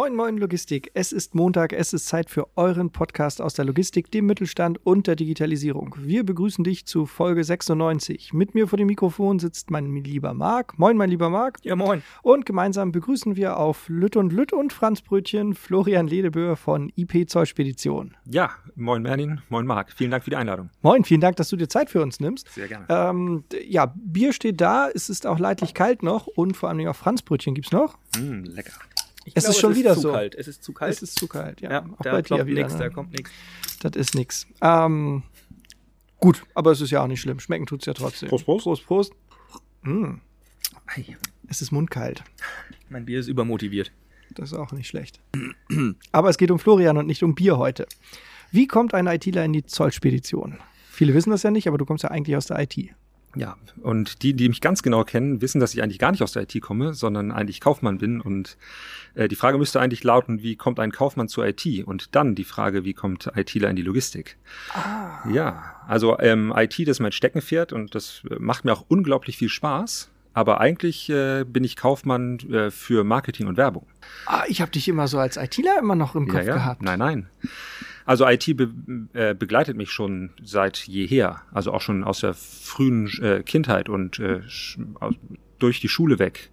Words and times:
Moin, 0.00 0.16
moin 0.16 0.38
Logistik. 0.38 0.90
Es 0.94 1.12
ist 1.12 1.34
Montag, 1.34 1.74
es 1.74 1.92
ist 1.92 2.06
Zeit 2.06 2.30
für 2.30 2.48
euren 2.56 2.88
Podcast 2.88 3.42
aus 3.42 3.52
der 3.52 3.66
Logistik, 3.66 4.10
dem 4.10 4.24
Mittelstand 4.24 4.80
und 4.82 5.06
der 5.06 5.14
Digitalisierung. 5.14 5.94
Wir 5.98 6.24
begrüßen 6.24 6.64
dich 6.64 6.86
zu 6.86 7.04
Folge 7.04 7.44
96. 7.44 8.32
Mit 8.32 8.54
mir 8.54 8.66
vor 8.66 8.78
dem 8.78 8.86
Mikrofon 8.86 9.38
sitzt 9.38 9.70
mein 9.70 9.94
lieber 9.94 10.32
Marc. 10.32 10.78
Moin, 10.78 10.96
mein 10.96 11.10
lieber 11.10 11.28
Marc. 11.28 11.58
Ja, 11.64 11.76
moin. 11.76 12.02
Und 12.22 12.46
gemeinsam 12.46 12.92
begrüßen 12.92 13.36
wir 13.36 13.58
auf 13.58 13.90
Lütt 13.90 14.16
und 14.16 14.32
Lütt 14.32 14.54
und 14.54 14.72
Franz 14.72 15.02
Brötchen 15.02 15.52
Florian 15.52 16.06
Ledeböhr 16.06 16.56
von 16.56 16.90
IP 16.96 17.28
Zollspedition. 17.28 18.16
Ja, 18.24 18.52
moin 18.76 19.02
Merlin, 19.02 19.42
moin 19.50 19.66
Marc. 19.66 19.92
Vielen 19.92 20.12
Dank 20.12 20.24
für 20.24 20.30
die 20.30 20.36
Einladung. 20.36 20.70
Moin, 20.80 21.04
vielen 21.04 21.20
Dank, 21.20 21.36
dass 21.36 21.50
du 21.50 21.56
dir 21.56 21.68
Zeit 21.68 21.90
für 21.90 22.00
uns 22.00 22.20
nimmst. 22.20 22.48
Sehr 22.54 22.68
gerne. 22.68 22.86
Ähm, 22.88 23.44
ja, 23.68 23.92
Bier 23.94 24.32
steht 24.32 24.62
da, 24.62 24.88
es 24.88 25.10
ist 25.10 25.26
auch 25.26 25.38
leidlich 25.38 25.74
kalt 25.74 26.02
noch 26.02 26.26
und 26.26 26.56
vor 26.56 26.70
allem 26.70 26.88
auch 26.88 26.96
Franzbrötchen 26.96 27.54
gibt 27.54 27.66
es 27.66 27.72
noch. 27.72 27.98
Mm, 28.18 28.44
lecker. 28.44 28.72
Ich 29.24 29.36
es 29.36 29.44
glaube, 29.44 29.54
ist 29.54 29.60
schon 29.60 29.72
es 29.72 29.78
wieder 29.78 29.94
zu 29.94 30.00
so. 30.00 30.12
Kalt. 30.12 30.34
Es 30.34 30.48
ist 30.48 30.62
zu 30.62 30.72
kalt. 30.72 30.92
Es 30.92 31.02
ist 31.02 31.18
zu 31.18 31.26
kalt, 31.26 31.60
ja. 31.60 31.70
ja 31.70 31.80
auch 31.80 32.02
da 32.02 32.12
bei 32.12 32.22
dir 32.22 32.28
kommt 32.36 32.46
wieder. 32.46 32.62
Nix, 32.62 32.72
ne? 32.74 32.78
Da 32.78 32.88
kommt 32.88 33.12
nichts. 33.12 33.30
Das 33.80 33.92
ist 33.96 34.14
nichts. 34.14 34.46
Ähm, 34.60 35.22
gut, 36.18 36.42
aber 36.54 36.72
es 36.72 36.80
ist 36.80 36.90
ja 36.90 37.02
auch 37.02 37.06
nicht 37.06 37.20
schlimm. 37.20 37.40
Schmecken 37.40 37.66
tut 37.66 37.80
es 37.80 37.86
ja 37.86 37.94
trotzdem. 37.94 38.28
Prost, 38.28 38.44
Prost. 38.44 38.64
Prost, 38.64 38.86
Prost. 38.86 39.12
Mm. 39.82 40.14
Es 41.48 41.62
ist 41.62 41.70
mundkalt. 41.70 42.24
Mein 42.88 43.04
Bier 43.04 43.20
ist 43.20 43.28
übermotiviert. 43.28 43.92
Das 44.34 44.52
ist 44.52 44.58
auch 44.58 44.72
nicht 44.72 44.88
schlecht. 44.88 45.20
aber 46.12 46.30
es 46.30 46.38
geht 46.38 46.50
um 46.50 46.58
Florian 46.58 46.96
und 46.96 47.06
nicht 47.06 47.22
um 47.22 47.34
Bier 47.34 47.58
heute. 47.58 47.86
Wie 48.52 48.66
kommt 48.66 48.94
ein 48.94 49.06
ITler 49.06 49.44
in 49.44 49.52
die 49.52 49.64
Zollspedition? 49.64 50.58
Viele 50.90 51.14
wissen 51.14 51.30
das 51.30 51.42
ja 51.42 51.50
nicht, 51.50 51.68
aber 51.68 51.78
du 51.78 51.84
kommst 51.84 52.04
ja 52.04 52.10
eigentlich 52.10 52.36
aus 52.36 52.46
der 52.46 52.58
IT. 52.60 52.94
Ja, 53.36 53.56
und 53.82 54.22
die, 54.22 54.34
die 54.34 54.48
mich 54.48 54.60
ganz 54.60 54.82
genau 54.82 55.04
kennen, 55.04 55.40
wissen, 55.40 55.60
dass 55.60 55.72
ich 55.72 55.82
eigentlich 55.82 56.00
gar 56.00 56.10
nicht 56.10 56.22
aus 56.22 56.32
der 56.32 56.42
IT 56.42 56.60
komme, 56.60 56.94
sondern 56.94 57.30
eigentlich 57.30 57.60
Kaufmann 57.60 57.98
bin. 57.98 58.20
Und 58.20 58.56
äh, 59.14 59.28
die 59.28 59.36
Frage 59.36 59.56
müsste 59.56 59.80
eigentlich 59.80 60.02
lauten, 60.02 60.42
wie 60.42 60.56
kommt 60.56 60.80
ein 60.80 60.90
Kaufmann 60.90 61.28
zur 61.28 61.46
IT? 61.46 61.64
Und 61.84 62.14
dann 62.16 62.34
die 62.34 62.44
Frage, 62.44 62.84
wie 62.84 62.94
kommt 62.94 63.30
ITler 63.36 63.70
in 63.70 63.76
die 63.76 63.82
Logistik? 63.82 64.36
Ah. 64.74 65.28
Ja, 65.30 65.76
also 65.86 66.18
ähm, 66.18 66.52
IT, 66.56 66.78
das 66.80 66.96
ist 66.96 67.00
mein 67.00 67.12
Steckenpferd 67.12 67.72
und 67.72 67.94
das 67.94 68.22
macht 68.38 68.64
mir 68.64 68.72
auch 68.72 68.84
unglaublich 68.88 69.36
viel 69.36 69.48
Spaß. 69.48 70.10
Aber 70.32 70.60
eigentlich 70.60 71.10
äh, 71.10 71.44
bin 71.44 71.64
ich 71.64 71.76
Kaufmann 71.76 72.38
äh, 72.50 72.70
für 72.70 73.04
Marketing 73.04 73.46
und 73.48 73.56
Werbung. 73.56 73.86
Ah, 74.26 74.44
ich 74.48 74.60
habe 74.60 74.70
dich 74.70 74.88
immer 74.88 75.08
so 75.08 75.18
als 75.18 75.36
ITler 75.36 75.78
immer 75.78 75.96
noch 75.96 76.14
im 76.14 76.28
Kopf 76.28 76.40
ja, 76.40 76.46
ja. 76.46 76.54
gehabt. 76.54 76.82
Nein, 76.82 76.98
nein. 76.98 77.28
Also 78.10 78.26
IT 78.26 78.56
be 78.56 78.68
äh, 79.12 79.34
begleitet 79.36 79.76
mich 79.76 79.92
schon 79.92 80.30
seit 80.42 80.78
jeher, 80.88 81.42
also 81.52 81.72
auch 81.72 81.80
schon 81.80 82.02
aus 82.02 82.18
der 82.18 82.34
frühen 82.34 83.06
äh, 83.22 83.44
Kindheit 83.44 83.88
und 83.88 84.18
äh, 84.18 84.40
durch 85.60 85.78
die 85.78 85.88
Schule 85.88 86.18
weg. 86.18 86.50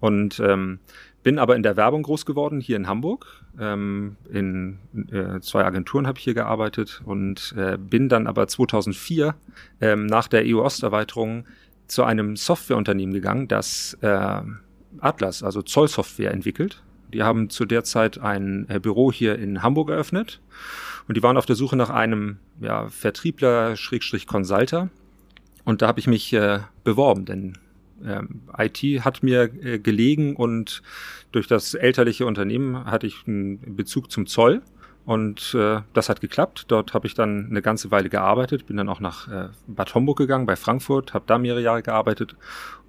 Und 0.00 0.40
ähm, 0.40 0.80
bin 1.22 1.38
aber 1.38 1.54
in 1.54 1.62
der 1.62 1.76
Werbung 1.76 2.02
groß 2.02 2.26
geworden 2.26 2.60
hier 2.60 2.76
in 2.76 2.88
Hamburg. 2.88 3.24
Ähm, 3.56 4.16
in 4.32 4.80
äh, 5.12 5.38
zwei 5.42 5.64
Agenturen 5.64 6.08
habe 6.08 6.18
ich 6.18 6.24
hier 6.24 6.34
gearbeitet 6.34 7.02
und 7.04 7.54
äh, 7.56 7.78
bin 7.78 8.08
dann 8.08 8.26
aber 8.26 8.48
2004 8.48 9.36
ähm, 9.80 10.06
nach 10.06 10.26
der 10.26 10.42
EU-Osterweiterung 10.44 11.44
zu 11.86 12.02
einem 12.02 12.34
Softwareunternehmen 12.34 13.14
gegangen, 13.14 13.46
das 13.46 13.96
äh, 14.00 14.40
Atlas, 14.98 15.44
also 15.44 15.62
Zollsoftware 15.62 16.32
entwickelt. 16.32 16.82
Die 17.12 17.22
haben 17.22 17.50
zu 17.50 17.64
der 17.64 17.84
Zeit 17.84 18.18
ein 18.18 18.66
äh, 18.68 18.80
Büro 18.80 19.12
hier 19.12 19.38
in 19.38 19.62
Hamburg 19.62 19.90
eröffnet 19.90 20.40
und 21.08 21.16
die 21.16 21.22
waren 21.22 21.36
auf 21.36 21.46
der 21.46 21.56
Suche 21.56 21.76
nach 21.76 21.90
einem 21.90 22.38
ja, 22.60 22.88
Vertriebler, 22.88 23.76
Schrägstrich 23.76 24.26
Consulter. 24.26 24.88
Und 25.64 25.82
da 25.82 25.88
habe 25.88 26.00
ich 26.00 26.06
mich 26.06 26.32
äh, 26.32 26.60
beworben, 26.84 27.24
denn 27.24 27.58
ähm, 28.04 28.42
IT 28.56 28.78
hat 29.04 29.22
mir 29.22 29.50
äh, 29.64 29.78
gelegen 29.78 30.36
und 30.36 30.82
durch 31.32 31.46
das 31.46 31.74
elterliche 31.74 32.26
Unternehmen 32.26 32.84
hatte 32.84 33.06
ich 33.06 33.26
einen 33.26 33.76
Bezug 33.76 34.10
zum 34.10 34.26
Zoll. 34.26 34.62
Und 35.04 35.54
äh, 35.54 35.82
das 35.92 36.08
hat 36.08 36.20
geklappt. 36.20 36.64
Dort 36.68 36.92
habe 36.92 37.06
ich 37.06 37.14
dann 37.14 37.46
eine 37.48 37.62
ganze 37.62 37.92
Weile 37.92 38.08
gearbeitet, 38.08 38.66
bin 38.66 38.76
dann 38.76 38.88
auch 38.88 38.98
nach 38.98 39.28
äh, 39.28 39.48
Bad 39.68 39.94
Homburg 39.94 40.18
gegangen, 40.18 40.46
bei 40.46 40.56
Frankfurt, 40.56 41.14
habe 41.14 41.24
da 41.28 41.38
mehrere 41.38 41.62
Jahre 41.62 41.82
gearbeitet 41.82 42.34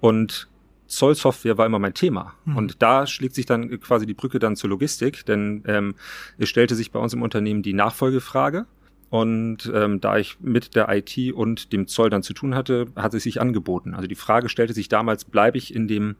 und 0.00 0.48
Zollsoftware 0.88 1.58
war 1.58 1.66
immer 1.66 1.78
mein 1.78 1.94
Thema. 1.94 2.34
Mhm. 2.44 2.56
Und 2.56 2.82
da 2.82 3.06
schlägt 3.06 3.34
sich 3.34 3.46
dann 3.46 3.80
quasi 3.80 4.06
die 4.06 4.14
Brücke 4.14 4.38
dann 4.38 4.56
zur 4.56 4.70
Logistik, 4.70 5.24
denn 5.26 5.62
ähm, 5.66 5.94
es 6.38 6.48
stellte 6.48 6.74
sich 6.74 6.90
bei 6.90 6.98
uns 6.98 7.12
im 7.12 7.22
Unternehmen 7.22 7.62
die 7.62 7.74
Nachfolgefrage. 7.74 8.66
Und 9.10 9.70
ähm, 9.74 10.00
da 10.00 10.18
ich 10.18 10.38
mit 10.40 10.74
der 10.74 10.88
IT 10.90 11.32
und 11.32 11.72
dem 11.72 11.86
Zoll 11.86 12.10
dann 12.10 12.22
zu 12.22 12.34
tun 12.34 12.54
hatte, 12.54 12.86
hat 12.94 13.14
es 13.14 13.22
sich 13.22 13.40
angeboten. 13.40 13.94
Also 13.94 14.06
die 14.06 14.14
Frage 14.14 14.48
stellte 14.48 14.74
sich 14.74 14.88
damals, 14.88 15.24
bleibe 15.24 15.56
ich 15.56 15.74
in 15.74 15.88
dem 15.88 16.16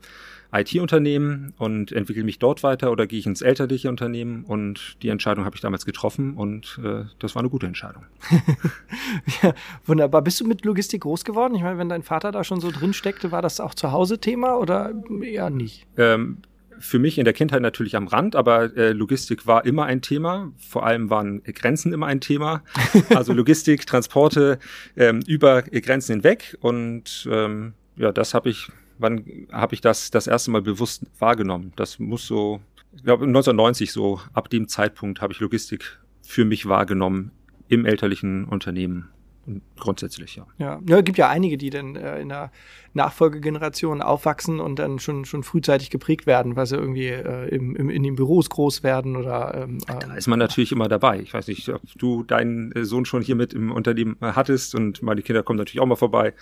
IT-Unternehmen 0.53 1.53
und 1.59 1.93
entwickle 1.93 2.25
mich 2.25 2.39
dort 2.39 2.63
weiter 2.63 2.91
oder 2.91 3.07
gehe 3.07 3.19
ich 3.19 3.27
ins 3.27 3.43
elterliche 3.43 3.91
Unternehmen? 3.91 4.45
Und 4.45 4.97
die 5.03 5.11
Entscheidung 5.11 5.45
habe 5.45 5.57
ich 5.57 5.61
damals 5.61 5.85
getroffen 5.85 6.35
und 6.35 6.81
äh, 6.83 7.05
das 7.19 7.35
war 7.35 7.41
eine 7.41 7.51
gute 7.51 7.67
Entscheidung. 7.67 8.05
ja, 9.43 9.53
wunderbar. 9.85 10.23
Bist 10.23 10.41
du 10.41 10.47
mit 10.47 10.65
Logistik 10.65 11.03
groß 11.03 11.25
geworden? 11.25 11.55
Ich 11.55 11.63
meine, 11.63 11.79
wenn 11.79 11.91
dein 11.91 12.03
Vater 12.03 12.33
da 12.33 12.45
schon 12.45 12.61
so 12.61 12.71
drin 12.71 12.95
steckte, 12.95 13.31
war 13.31 13.43
das 13.43 13.61
auch 13.61 13.75
zu 13.75 13.93
Hause 13.93 14.19
Thema 14.19 14.57
oder 14.57 14.95
eher 15.23 15.51
nicht? 15.51 15.87
Ähm, 15.99 16.39
für 16.81 16.99
mich 16.99 17.19
in 17.19 17.25
der 17.25 17.35
Kindheit 17.35 17.63
natürlich 17.63 17.97
am 17.97 18.07
Rand, 18.07 18.37
aber 18.37 18.77
äh, 18.77 18.93
Logistik 18.93 19.47
war 19.47 19.65
immer 19.65 19.85
ein 19.85 20.03
Thema. 20.03 20.53
Vor 20.57 20.87
allem 20.87 21.11
waren 21.11 21.43
Grenzen 21.43 21.93
immer 21.93 22.07
ein 22.07 22.21
Thema. 22.21 22.63
Also 23.15 23.33
Logistik, 23.33 23.87
Transporte 23.87 24.59
ähm, 24.97 25.21
über 25.27 25.63
Grenzen 25.63 26.13
hinweg. 26.13 26.57
Und 26.61 27.29
ähm, 27.31 27.75
ja, 27.97 28.13
das 28.13 28.35
habe 28.35 28.51
ich, 28.51 28.71
wann 28.99 29.25
habe 29.51 29.75
ich 29.75 29.81
das 29.81 30.11
das 30.11 30.27
erste 30.27 30.51
Mal 30.51 30.63
bewusst 30.63 31.05
wahrgenommen? 31.19 31.73
Das 31.77 31.99
muss 31.99 32.27
so, 32.27 32.61
ich 32.95 33.03
glaube 33.03 33.25
1990 33.25 33.93
so, 33.93 34.21
ab 34.33 34.51
dem 34.51 34.69
Zeitpunkt 34.69 35.21
habe 35.21 35.33
ich 35.33 35.41
Logistik 35.41 35.99
für 36.23 36.45
mich 36.45 36.67
wahrgenommen 36.67 37.33
im 37.69 37.87
elterlichen 37.87 38.45
Unternehmen. 38.45 39.09
Grundsätzlich, 39.79 40.37
ja. 40.37 40.47
Ja, 40.59 40.81
ja 40.87 41.01
gibt 41.01 41.19
ja 41.19 41.29
einige, 41.29 41.57
die 41.57 41.71
dann 41.71 41.97
äh, 41.97 42.21
in 42.21 42.29
der 42.29 42.51
Nachfolgegeneration 42.95 44.03
aufwachsen 44.03 44.61
und 44.61 44.79
dann 44.79 44.99
schon, 44.99 45.25
schon 45.25 45.43
frühzeitig 45.43 45.91
geprägt 45.91 46.27
werden, 46.27 46.57
weil 46.57 46.67
sie 46.67 46.77
irgendwie 46.77 47.09
äh, 47.09 47.49
im, 47.49 47.77
im, 47.77 47.91
in 47.91 48.03
den 48.03 48.17
Büros 48.17 48.51
groß 48.51 48.83
werden 48.83 49.17
oder. 49.17 49.55
Ähm, 49.55 49.79
da 49.87 50.15
ist 50.15 50.27
man 50.27 50.39
natürlich 50.39 50.73
immer 50.73 50.89
dabei. 50.89 51.21
Ich 51.21 51.33
weiß 51.33 51.49
nicht, 51.49 51.69
ob 51.69 51.83
du 51.97 52.23
deinen 52.23 52.73
Sohn 52.85 53.05
schon 53.05 53.23
hier 53.23 53.37
mit 53.37 53.55
im 53.55 53.73
Unternehmen 53.73 54.17
hattest 54.21 54.75
und 54.75 55.03
meine 55.03 55.23
Kinder 55.23 55.43
kommen 55.43 55.59
natürlich 55.59 55.81
auch 55.81 55.87
mal 55.87 55.97
vorbei. 55.97 56.35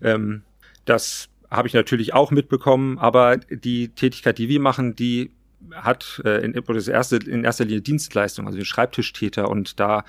Ähm, 0.00 0.42
das 0.84 1.28
habe 1.50 1.68
ich 1.68 1.74
natürlich 1.74 2.14
auch 2.14 2.30
mitbekommen, 2.30 2.98
aber 2.98 3.36
die 3.36 3.88
Tätigkeit, 3.88 4.38
die 4.38 4.48
wir 4.48 4.60
machen, 4.60 4.94
die 4.94 5.32
hat 5.72 6.22
äh, 6.24 6.44
in, 6.44 6.52
das 6.52 6.88
erste, 6.88 7.16
in 7.16 7.44
erster 7.44 7.64
Linie 7.64 7.82
Dienstleistung, 7.82 8.46
also 8.46 8.56
den 8.58 8.64
Schreibtischtäter 8.64 9.48
und 9.50 9.80
da 9.80 10.04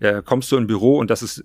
äh, 0.00 0.22
kommst 0.24 0.50
du 0.52 0.56
in 0.56 0.64
ein 0.64 0.66
Büro 0.66 0.98
und 0.98 1.10
das 1.10 1.22
ist, 1.22 1.44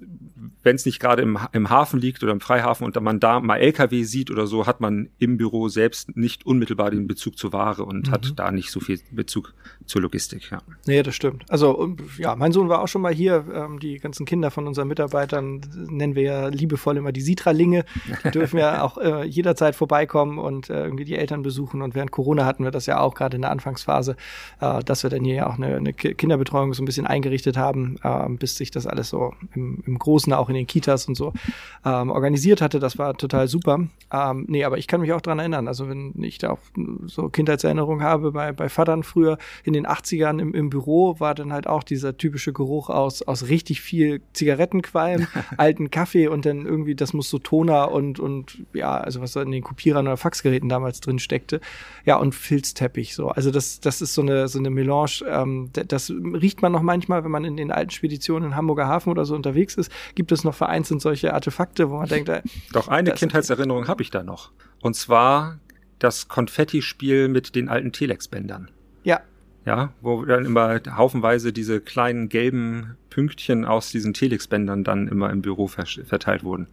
wenn 0.63 0.75
es 0.75 0.85
nicht 0.85 0.99
gerade 0.99 1.21
im, 1.21 1.37
im 1.51 1.69
Hafen 1.69 1.99
liegt 1.99 2.23
oder 2.23 2.31
im 2.31 2.39
Freihafen 2.39 2.85
und 2.85 2.99
man 3.01 3.19
da 3.19 3.39
mal 3.39 3.57
LKW 3.57 4.03
sieht 4.03 4.31
oder 4.31 4.47
so, 4.47 4.65
hat 4.65 4.79
man 4.81 5.09
im 5.19 5.37
Büro 5.37 5.67
selbst 5.67 6.15
nicht 6.15 6.45
unmittelbar 6.45 6.91
den 6.91 7.07
Bezug 7.07 7.37
zur 7.37 7.53
Ware 7.53 7.83
und 7.83 8.07
mhm. 8.07 8.11
hat 8.11 8.33
da 8.37 8.51
nicht 8.51 8.71
so 8.71 8.79
viel 8.79 8.99
Bezug 9.11 9.53
zur 9.85 10.01
Logistik. 10.01 10.49
Ja. 10.51 10.59
Nee, 10.87 11.03
das 11.03 11.15
stimmt. 11.15 11.43
Also 11.49 11.95
ja, 12.17 12.35
mein 12.35 12.51
Sohn 12.51 12.69
war 12.69 12.81
auch 12.81 12.87
schon 12.87 13.01
mal 13.01 13.13
hier. 13.13 13.45
Ähm, 13.53 13.79
die 13.79 13.97
ganzen 13.97 14.25
Kinder 14.25 14.51
von 14.51 14.67
unseren 14.67 14.87
Mitarbeitern 14.87 15.61
nennen 15.75 16.15
wir 16.15 16.23
ja 16.23 16.47
liebevoll 16.47 16.97
immer 16.97 17.11
die 17.11 17.21
Sitralinge. 17.21 17.85
Die 18.23 18.31
dürfen 18.31 18.59
ja 18.59 18.83
auch 18.83 18.97
äh, 18.97 19.25
jederzeit 19.25 19.75
vorbeikommen 19.75 20.37
und 20.37 20.69
äh, 20.69 20.83
irgendwie 20.83 21.05
die 21.05 21.15
Eltern 21.15 21.43
besuchen. 21.43 21.81
Und 21.81 21.95
während 21.95 22.11
Corona 22.11 22.45
hatten 22.45 22.63
wir 22.63 22.71
das 22.71 22.85
ja 22.85 22.99
auch 22.99 23.15
gerade 23.15 23.35
in 23.35 23.41
der 23.41 23.51
Anfangsphase, 23.51 24.15
äh, 24.61 24.83
dass 24.83 25.03
wir 25.03 25.09
dann 25.09 25.23
hier 25.23 25.35
ja 25.35 25.47
auch 25.47 25.57
eine, 25.57 25.75
eine 25.75 25.93
Kinderbetreuung 25.93 26.73
so 26.73 26.81
ein 26.81 26.85
bisschen 26.85 27.07
eingerichtet 27.07 27.57
haben, 27.57 27.97
ähm, 28.03 28.37
bis 28.43 28.57
sich 28.57 28.71
das 28.71 28.87
alles 28.87 29.07
so 29.07 29.33
im, 29.55 29.81
im 29.85 29.97
Großen 29.97 30.33
auch 30.33 30.49
in 30.49 30.55
den 30.55 30.67
Kitas 30.67 31.07
und 31.07 31.15
so 31.15 31.31
ähm, 31.85 32.11
organisiert 32.11 32.59
hatte. 32.59 32.79
Das 32.79 32.97
war 32.97 33.15
total 33.15 33.47
super. 33.47 33.87
Ähm, 34.11 34.43
nee, 34.49 34.65
aber 34.65 34.77
ich 34.77 34.87
kann 34.89 34.99
mich 34.99 35.13
auch 35.13 35.21
dran 35.21 35.39
erinnern. 35.39 35.69
Also 35.69 35.87
wenn 35.87 36.21
ich 36.21 36.39
da 36.39 36.49
auch 36.49 36.59
so 37.05 37.29
Kindheitserinnerungen 37.29 38.03
habe 38.03 38.33
bei, 38.33 38.51
bei 38.51 38.67
Vatern 38.67 39.03
früher 39.03 39.37
in 39.63 39.71
den 39.71 39.87
80ern 39.87 40.41
im, 40.41 40.53
im 40.53 40.69
Büro, 40.69 41.21
war 41.21 41.35
dann 41.35 41.53
halt 41.53 41.67
auch 41.67 41.83
dieser 41.83 42.17
typische 42.17 42.51
Geruch 42.51 42.89
aus, 42.89 43.21
aus 43.21 43.47
richtig 43.47 43.79
viel 43.79 44.21
Zigarettenqualm, 44.33 45.27
alten 45.57 45.89
Kaffee 45.89 46.27
und 46.27 46.45
dann 46.45 46.65
irgendwie, 46.65 46.95
das 46.95 47.13
muss 47.13 47.29
so 47.29 47.39
Toner 47.39 47.93
und, 47.93 48.19
und 48.19 48.61
ja, 48.73 48.97
also 48.97 49.21
was 49.21 49.31
da 49.31 49.41
in 49.41 49.51
den 49.51 49.63
Kopierern 49.63 50.05
oder 50.05 50.17
Faxgeräten 50.17 50.67
damals 50.67 50.99
drin 50.99 51.19
steckte. 51.19 51.61
Ja, 52.03 52.17
und 52.17 52.35
Filzteppich 52.35 53.15
so. 53.15 53.29
Also 53.29 53.51
das, 53.51 53.79
das 53.79 54.01
ist 54.01 54.13
so 54.13 54.21
eine, 54.21 54.49
so 54.49 54.59
eine 54.59 54.69
Melange. 54.69 55.23
Ähm, 55.29 55.69
das 55.71 56.09
riecht 56.09 56.61
man 56.61 56.73
noch 56.73 56.81
manchmal, 56.81 57.23
wenn 57.23 57.31
man 57.31 57.45
in 57.45 57.55
den 57.55 57.71
alten 57.71 57.91
Speditionen 57.91 58.32
in 58.41 58.55
Hamburger 58.55 58.87
Hafen 58.87 59.09
oder 59.09 59.25
so 59.25 59.35
unterwegs 59.35 59.75
ist, 59.75 59.91
gibt 60.15 60.31
es 60.31 60.43
noch 60.43 60.55
vereinzelt 60.55 61.01
solche 61.01 61.33
Artefakte, 61.33 61.89
wo 61.89 61.97
man 61.97 62.07
denkt, 62.07 62.29
äh, 62.29 62.41
doch 62.71 62.87
eine 62.87 63.11
Kindheitserinnerung 63.11 63.87
habe 63.87 64.01
ich 64.01 64.09
da 64.09 64.23
noch. 64.23 64.51
Und 64.81 64.95
zwar 64.95 65.59
das 65.99 66.27
Konfettispiel 66.27 67.27
mit 67.27 67.55
den 67.55 67.69
alten 67.69 67.91
Telex-Bändern. 67.91 68.69
Ja. 69.03 69.21
Ja, 69.65 69.93
wo 70.01 70.25
dann 70.25 70.45
immer 70.45 70.81
haufenweise 70.95 71.53
diese 71.53 71.79
kleinen 71.79 72.29
gelben 72.29 72.97
Pünktchen 73.09 73.63
aus 73.63 73.91
diesen 73.91 74.13
Telexbändern 74.13 74.83
dann 74.83 75.07
immer 75.07 75.29
im 75.29 75.41
Büro 75.41 75.67
verteilt 75.67 76.43
wurden. 76.43 76.67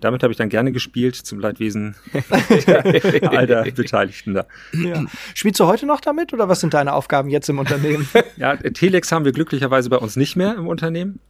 Damit 0.00 0.22
habe 0.22 0.32
ich 0.32 0.36
dann 0.36 0.48
gerne 0.48 0.72
gespielt, 0.72 1.14
zum 1.14 1.38
Leidwesen 1.38 1.94
all 3.30 3.46
der 3.46 3.70
Beteiligten 3.70 4.34
da. 4.34 4.46
Ja. 4.72 5.04
Spielst 5.34 5.60
du 5.60 5.66
heute 5.66 5.86
noch 5.86 6.00
damit 6.00 6.32
oder 6.32 6.48
was 6.48 6.60
sind 6.60 6.74
deine 6.74 6.92
Aufgaben 6.92 7.30
jetzt 7.30 7.48
im 7.48 7.58
Unternehmen? 7.58 8.08
ja, 8.36 8.56
Telex 8.56 9.12
haben 9.12 9.24
wir 9.24 9.32
glücklicherweise 9.32 9.88
bei 9.88 9.98
uns 9.98 10.16
nicht 10.16 10.36
mehr 10.36 10.56
im 10.56 10.66
Unternehmen. 10.66 11.20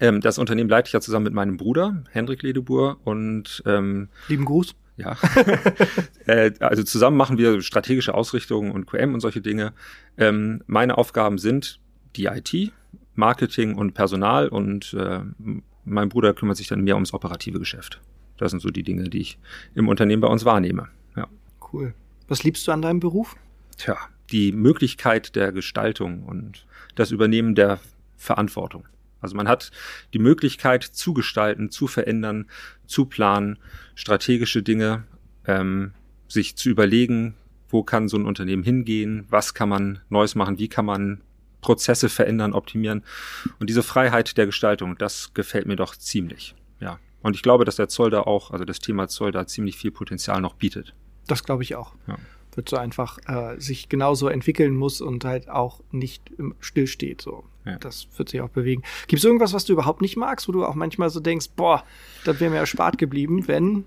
Ähm, 0.00 0.20
das 0.20 0.38
Unternehmen 0.38 0.70
leite 0.70 0.88
ich 0.88 0.92
ja 0.94 1.00
zusammen 1.00 1.24
mit 1.24 1.34
meinem 1.34 1.56
Bruder, 1.56 2.02
Hendrik 2.10 2.42
Ledebur 2.42 2.98
und 3.04 3.62
ähm, 3.66 4.08
Lieben 4.28 4.44
Gruß. 4.44 4.74
Ja. 4.96 5.16
äh, 6.26 6.52
also 6.60 6.82
zusammen 6.82 7.16
machen 7.16 7.38
wir 7.38 7.60
strategische 7.60 8.14
Ausrichtungen 8.14 8.72
und 8.72 8.86
QM 8.86 9.14
und 9.14 9.20
solche 9.20 9.40
Dinge. 9.40 9.72
Ähm, 10.16 10.62
meine 10.66 10.96
Aufgaben 10.96 11.38
sind 11.38 11.80
die 12.16 12.26
IT, 12.26 12.72
Marketing 13.14 13.74
und 13.74 13.92
Personal 13.92 14.48
und 14.48 14.94
äh, 14.94 15.20
mein 15.84 16.08
Bruder 16.08 16.34
kümmert 16.34 16.56
sich 16.56 16.68
dann 16.68 16.82
mehr 16.82 16.94
ums 16.94 17.12
operative 17.12 17.58
Geschäft. 17.58 18.00
Das 18.38 18.50
sind 18.50 18.60
so 18.60 18.70
die 18.70 18.82
Dinge, 18.82 19.04
die 19.04 19.20
ich 19.20 19.38
im 19.74 19.88
Unternehmen 19.88 20.20
bei 20.20 20.28
uns 20.28 20.44
wahrnehme. 20.44 20.88
Ja. 21.16 21.28
Cool. 21.72 21.94
Was 22.28 22.42
liebst 22.42 22.66
du 22.66 22.72
an 22.72 22.82
deinem 22.82 23.00
Beruf? 23.00 23.36
Tja, 23.76 23.96
die 24.30 24.52
Möglichkeit 24.52 25.36
der 25.36 25.52
Gestaltung 25.52 26.24
und 26.24 26.66
das 26.94 27.10
Übernehmen 27.10 27.54
der 27.54 27.78
Verantwortung. 28.16 28.84
Also 29.26 29.36
man 29.36 29.48
hat 29.48 29.72
die 30.14 30.20
Möglichkeit 30.20 30.84
zu 30.84 31.12
gestalten, 31.12 31.70
zu 31.70 31.88
verändern, 31.88 32.46
zu 32.86 33.06
planen, 33.06 33.58
strategische 33.96 34.62
Dinge, 34.62 35.02
ähm, 35.46 35.92
sich 36.28 36.56
zu 36.56 36.70
überlegen, 36.70 37.34
wo 37.68 37.82
kann 37.82 38.08
so 38.08 38.16
ein 38.16 38.24
Unternehmen 38.24 38.62
hingehen, 38.62 39.26
was 39.28 39.52
kann 39.52 39.68
man 39.68 39.98
Neues 40.08 40.36
machen, 40.36 40.58
wie 40.58 40.68
kann 40.68 40.86
man 40.86 41.22
Prozesse 41.60 42.08
verändern, 42.08 42.52
optimieren. 42.52 43.02
Und 43.58 43.68
diese 43.68 43.82
Freiheit 43.82 44.36
der 44.36 44.46
Gestaltung, 44.46 44.96
das 44.96 45.34
gefällt 45.34 45.66
mir 45.66 45.74
doch 45.74 45.96
ziemlich. 45.96 46.54
Ja. 46.78 47.00
Und 47.22 47.34
ich 47.34 47.42
glaube, 47.42 47.64
dass 47.64 47.74
der 47.74 47.88
Zoll 47.88 48.10
da 48.10 48.20
auch, 48.20 48.52
also 48.52 48.64
das 48.64 48.78
Thema 48.78 49.08
Zoll 49.08 49.32
da 49.32 49.48
ziemlich 49.48 49.76
viel 49.76 49.90
Potenzial 49.90 50.40
noch 50.40 50.54
bietet. 50.54 50.94
Das 51.26 51.42
glaube 51.42 51.64
ich 51.64 51.74
auch. 51.74 51.96
Ja 52.06 52.16
wird 52.56 52.68
so 52.68 52.76
einfach 52.76 53.18
äh, 53.26 53.58
sich 53.60 53.88
genauso 53.88 54.28
entwickeln 54.28 54.74
muss 54.74 55.00
und 55.00 55.24
halt 55.24 55.48
auch 55.48 55.80
nicht 55.92 56.30
still 56.60 56.86
steht. 56.86 57.20
So. 57.22 57.44
Ja. 57.64 57.78
Das 57.78 58.08
wird 58.16 58.28
sich 58.28 58.40
auch 58.40 58.48
bewegen. 58.48 58.82
Gibt 59.08 59.18
es 59.18 59.24
irgendwas, 59.24 59.52
was 59.52 59.64
du 59.64 59.72
überhaupt 59.72 60.00
nicht 60.00 60.16
magst, 60.16 60.48
wo 60.48 60.52
du 60.52 60.64
auch 60.64 60.74
manchmal 60.74 61.10
so 61.10 61.20
denkst, 61.20 61.50
boah, 61.56 61.84
das 62.24 62.40
wäre 62.40 62.50
mir 62.50 62.58
erspart 62.58 62.98
geblieben, 62.98 63.46
wenn. 63.48 63.84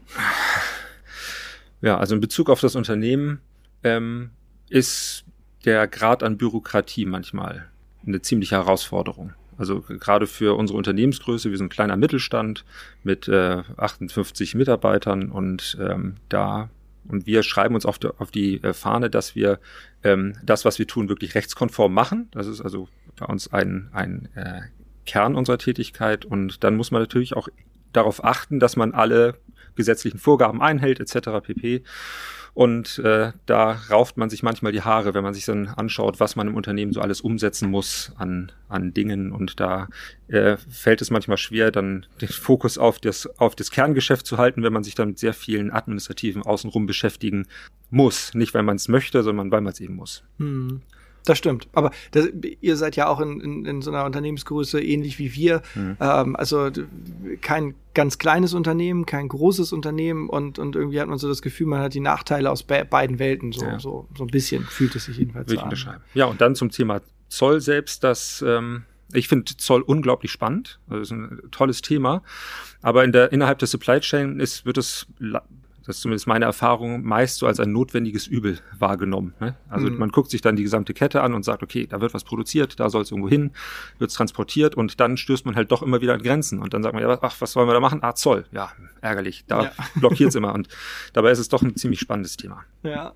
Ja, 1.82 1.98
also 1.98 2.14
in 2.14 2.22
Bezug 2.22 2.50
auf 2.50 2.60
das 2.60 2.76
Unternehmen 2.76 3.40
ähm, 3.84 4.32
ist 4.70 5.24
der 5.66 5.88
Grad 5.88 6.24
an 6.24 6.38
Bürokratie 6.38 7.06
manchmal 7.06 7.70
eine 8.06 8.22
ziemliche 8.22 8.56
Herausforderung. 8.56 9.34
Also 9.58 9.82
gerade 9.82 10.26
für 10.26 10.58
unsere 10.58 10.78
Unternehmensgröße, 10.78 11.50
wir 11.50 11.58
sind 11.58 11.68
ein 11.68 11.70
kleiner 11.70 11.98
Mittelstand 11.98 12.64
mit 13.04 13.28
äh, 13.28 13.64
58 13.76 14.56
Mitarbeitern 14.56 15.32
und 15.32 15.78
ähm, 15.82 16.16
da 16.30 16.70
und 17.08 17.26
wir 17.26 17.44
schreiben 17.44 17.76
uns 17.76 17.86
auf 17.86 18.00
die, 18.00 18.10
auf 18.18 18.32
die 18.32 18.62
äh, 18.64 18.74
Fahne, 18.74 19.10
dass 19.10 19.36
wir 19.36 19.60
ähm, 20.04 20.34
das, 20.44 20.66
was 20.66 20.80
wir 20.80 20.88
tun, 20.88 21.10
wirklich 21.10 21.36
rechtskonform 21.36 21.94
machen. 21.94 22.28
Das 22.32 22.48
ist 22.48 22.62
also 22.62 22.88
bei 23.16 23.26
uns 23.26 23.52
ein, 23.52 23.90
ein 23.94 24.30
äh, 24.36 24.62
Kern 25.06 25.36
unserer 25.36 25.58
Tätigkeit. 25.58 26.26
Und 26.26 26.64
dann 26.64 26.76
muss 26.76 26.92
man 26.92 27.02
natürlich 27.02 27.36
auch 27.36 27.50
darauf 27.94 28.24
achten, 28.24 28.60
dass 28.60 28.76
man 28.76 28.94
alle 28.94 29.36
gesetzlichen 29.76 30.20
Vorgaben 30.20 30.62
einhält, 30.62 31.00
etc. 31.00 31.30
pp. 31.44 31.84
Und 32.54 33.00
äh, 33.00 33.32
da 33.46 33.72
rauft 33.90 34.18
man 34.18 34.30
sich 34.30 34.44
manchmal 34.44 34.72
die 34.72 34.82
Haare, 34.82 35.14
wenn 35.14 35.24
man 35.24 35.34
sich 35.34 35.46
dann 35.46 35.68
anschaut, 35.68 36.20
was 36.20 36.36
man 36.36 36.48
im 36.48 36.56
Unternehmen 36.56 36.94
so 36.94 37.00
alles 37.00 37.22
umsetzen 37.22 37.70
muss 37.70 38.12
an, 38.18 38.52
an 38.68 38.94
Dingen. 38.94 39.32
Und 39.32 39.60
da 39.60 39.88
äh, 40.28 40.58
fällt 40.70 41.02
es 41.02 41.12
manchmal 41.12 41.38
schwer, 41.38 41.72
dann 41.72 42.06
den 42.22 42.30
Fokus 42.30 42.78
auf 42.78 43.00
das, 43.00 43.28
auf 43.40 43.56
das 43.56 43.72
Kerngeschäft 43.72 44.26
zu 44.26 44.38
halten, 44.38 44.64
wenn 44.64 44.74
man 44.74 44.84
sich 44.84 44.96
dann 44.96 45.10
mit 45.10 45.20
sehr 45.20 45.34
vielen 45.34 45.72
administrativen 45.72 46.42
Außenrum 46.42 46.86
beschäftigen 46.86 47.48
muss. 47.92 48.34
Nicht, 48.34 48.54
weil 48.54 48.64
man 48.64 48.78
es 48.78 48.88
möchte, 48.88 49.24
sondern 49.24 49.52
weil 49.52 49.62
man 49.62 49.74
es 49.74 49.80
eben 49.80 49.96
muss. 49.96 50.24
Hm. 50.38 50.82
Das 51.26 51.38
stimmt. 51.38 51.68
Aber 51.74 51.92
das, 52.12 52.30
ihr 52.62 52.76
seid 52.76 52.96
ja 52.96 53.08
auch 53.08 53.20
in, 53.20 53.40
in, 53.42 53.66
in, 53.66 53.82
so 53.82 53.92
einer 53.92 54.06
Unternehmensgröße 54.06 54.82
ähnlich 54.82 55.20
wie 55.20 55.34
wir. 55.36 55.62
Mhm. 55.76 55.98
Ähm, 56.00 56.36
also 56.36 56.70
kein 57.42 57.76
ganz 57.94 58.18
kleines 58.18 58.54
Unternehmen, 58.54 59.06
kein 59.06 59.28
großes 59.28 59.74
Unternehmen 59.74 60.30
und, 60.30 60.60
und 60.60 60.76
irgendwie 60.76 61.00
hat 61.02 61.08
man 61.08 61.18
so 61.18 61.28
das 61.28 61.42
Gefühl, 61.42 61.68
man 61.68 61.82
hat 61.82 61.94
die 61.94 62.00
Nachteile 62.00 62.50
aus 62.50 62.64
be 62.64 62.86
beiden 62.90 63.20
Welten. 63.20 63.52
So, 63.52 63.66
ja. 63.66 63.80
so, 63.80 64.08
so 64.18 64.24
ein 64.24 64.28
bisschen 64.28 64.64
fühlt 64.64 64.96
es 64.96 65.06
sich 65.06 65.18
jedenfalls 65.18 65.52
so 65.52 65.60
an. 65.60 66.02
Ja, 66.14 66.26
und 66.26 66.42
dann 66.42 66.56
zum 66.56 66.70
Thema 66.70 67.02
Zoll 67.28 67.62
selbst, 67.62 68.04
das 68.04 68.44
ähm, 68.48 68.84
ich 69.14 69.28
finde 69.28 69.56
Zoll 69.58 69.82
unglaublich 69.82 70.32
spannend. 70.32 70.80
Das 70.88 71.02
ist 71.02 71.12
ein 71.12 71.42
tolles 71.52 71.82
Thema. 71.82 72.22
Aber 72.82 73.04
in 73.04 73.12
der, 73.12 73.32
innerhalb 73.32 73.60
der 73.60 73.68
Supply 73.68 74.00
Chain 74.00 74.40
ist, 74.40 74.66
wird 74.66 74.78
es 74.78 75.08
das 75.90 75.96
ist 75.96 76.02
zumindest 76.04 76.28
meine 76.28 76.46
Erfahrung, 76.46 77.04
meist 77.04 77.38
so 77.38 77.48
als 77.48 77.60
ein 77.60 77.72
notwendiges 77.72 78.28
Übel 78.28 78.60
wahrgenommen. 78.78 79.34
Ne? 79.40 79.56
Also 79.70 79.90
mhm. 79.90 79.98
man 79.98 80.10
guckt 80.10 80.30
sich 80.30 80.40
dann 80.40 80.56
die 80.56 80.62
gesamte 80.62 80.94
Kette 80.94 81.24
an 81.24 81.34
und 81.34 81.44
sagt, 81.44 81.64
okay, 81.64 81.88
da 81.88 82.00
wird 82.00 82.14
was 82.14 82.24
produziert, 82.24 82.80
da 82.80 82.92
soll 82.92 83.02
es 83.02 83.10
irgendwo 83.10 83.28
hin, 83.28 83.50
wird 83.98 84.12
es 84.12 84.16
transportiert 84.16 84.76
und 84.76 85.00
dann 85.00 85.18
stößt 85.18 85.48
man 85.48 85.56
halt 85.56 85.72
doch 85.72 85.82
immer 85.82 86.00
wieder 86.00 86.14
an 86.14 86.22
Grenzen 86.22 86.60
und 86.60 86.76
dann 86.76 86.84
sagt 86.84 86.94
man, 86.94 87.02
ja, 87.02 87.18
ach, 87.24 87.36
was 87.40 87.54
sollen 87.54 87.68
wir 87.68 87.74
da 87.74 87.80
machen? 87.80 88.04
Ah, 88.04 88.14
Zoll. 88.14 88.46
Ja, 88.52 88.72
ärgerlich. 89.02 89.46
Da 89.48 89.64
ja. 89.64 89.72
blockiert 89.96 90.30
es 90.30 90.36
immer 90.36 90.54
und 90.54 90.68
dabei 91.14 91.32
ist 91.32 91.40
es 91.40 91.50
doch 91.50 91.64
ein 91.64 91.76
ziemlich 91.76 92.00
spannendes 92.00 92.38
Thema. 92.38 92.64
Ja. 92.84 93.14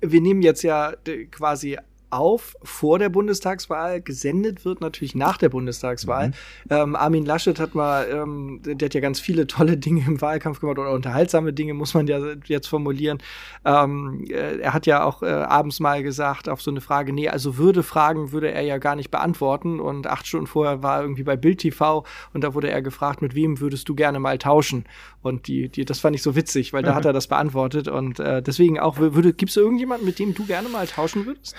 Wir 0.00 0.20
nehmen 0.20 0.42
jetzt 0.42 0.62
ja 0.62 0.92
quasi 1.32 1.78
auf 2.12 2.56
vor 2.62 2.98
der 2.98 3.08
Bundestagswahl. 3.08 4.02
Gesendet 4.02 4.64
wird 4.64 4.80
natürlich 4.80 5.14
nach 5.14 5.38
der 5.38 5.48
Bundestagswahl. 5.48 6.28
Mhm. 6.28 6.32
Ähm, 6.70 6.96
Armin 6.96 7.24
Laschet 7.24 7.58
hat 7.58 7.74
mal, 7.74 8.06
ähm, 8.10 8.60
der 8.64 8.86
hat 8.86 8.94
ja 8.94 9.00
ganz 9.00 9.18
viele 9.18 9.46
tolle 9.46 9.76
Dinge 9.78 10.04
im 10.06 10.20
Wahlkampf 10.20 10.60
gemacht 10.60 10.78
oder 10.78 10.92
unterhaltsame 10.92 11.52
Dinge, 11.52 11.74
muss 11.74 11.94
man 11.94 12.06
ja 12.06 12.20
jetzt 12.46 12.66
formulieren. 12.66 13.18
Ähm, 13.64 14.24
äh, 14.28 14.58
er 14.58 14.74
hat 14.74 14.86
ja 14.86 15.04
auch 15.04 15.22
äh, 15.22 15.26
abends 15.26 15.80
mal 15.80 16.02
gesagt 16.02 16.48
auf 16.48 16.60
so 16.60 16.70
eine 16.70 16.80
Frage, 16.80 17.12
nee, 17.12 17.28
also 17.28 17.56
würde 17.56 17.82
Fragen 17.82 18.32
würde 18.32 18.52
er 18.52 18.62
ja 18.62 18.78
gar 18.78 18.94
nicht 18.94 19.10
beantworten. 19.10 19.80
Und 19.80 20.06
acht 20.06 20.26
Stunden 20.26 20.46
vorher 20.46 20.82
war 20.82 20.96
er 20.96 21.02
irgendwie 21.02 21.22
bei 21.22 21.36
Bild 21.36 21.60
TV 21.60 22.04
und 22.34 22.44
da 22.44 22.54
wurde 22.54 22.70
er 22.70 22.82
gefragt, 22.82 23.22
mit 23.22 23.34
wem 23.34 23.60
würdest 23.60 23.88
du 23.88 23.94
gerne 23.94 24.20
mal 24.20 24.38
tauschen? 24.38 24.84
Und 25.22 25.46
die, 25.46 25.68
die, 25.68 25.84
das 25.84 26.00
fand 26.00 26.14
ich 26.16 26.22
so 26.22 26.36
witzig, 26.36 26.72
weil 26.72 26.82
da 26.82 26.94
hat 26.94 27.04
er 27.06 27.12
das 27.12 27.26
beantwortet. 27.26 27.88
Und 27.88 28.20
äh, 28.20 28.42
deswegen 28.42 28.78
auch, 28.78 28.98
würde, 28.98 29.32
gibt 29.32 29.50
es 29.50 29.56
irgendjemanden, 29.56 30.06
mit 30.06 30.18
dem 30.18 30.34
du 30.34 30.44
gerne 30.44 30.68
mal 30.68 30.86
tauschen 30.86 31.26
würdest? 31.26 31.56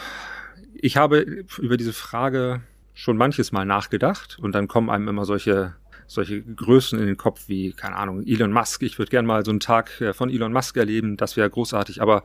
Ich 0.84 0.98
habe 0.98 1.46
über 1.60 1.78
diese 1.78 1.94
Frage 1.94 2.62
schon 2.94 3.16
manches 3.16 3.54
Mal 3.54 3.66
nachgedacht 3.66 4.38
und 4.40 4.54
dann 4.54 4.68
kommen 4.68 4.90
einem 4.90 5.08
immer 5.08 5.24
solche 5.24 5.76
solche 6.06 6.42
Größen 6.42 7.00
in 7.00 7.06
den 7.06 7.16
Kopf 7.16 7.48
wie, 7.48 7.72
keine 7.72 7.96
Ahnung, 7.96 8.24
Elon 8.28 8.52
Musk. 8.52 8.84
Ich 8.84 9.00
würde 9.00 9.10
gerne 9.10 9.26
mal 9.26 9.46
so 9.46 9.52
einen 9.52 9.62
Tag 9.62 10.02
äh, 10.02 10.14
von 10.14 10.30
Elon 10.30 10.52
Musk 10.52 10.76
erleben, 10.76 11.16
das 11.16 11.38
wäre 11.38 11.50
großartig. 11.50 12.02
Aber 12.02 12.24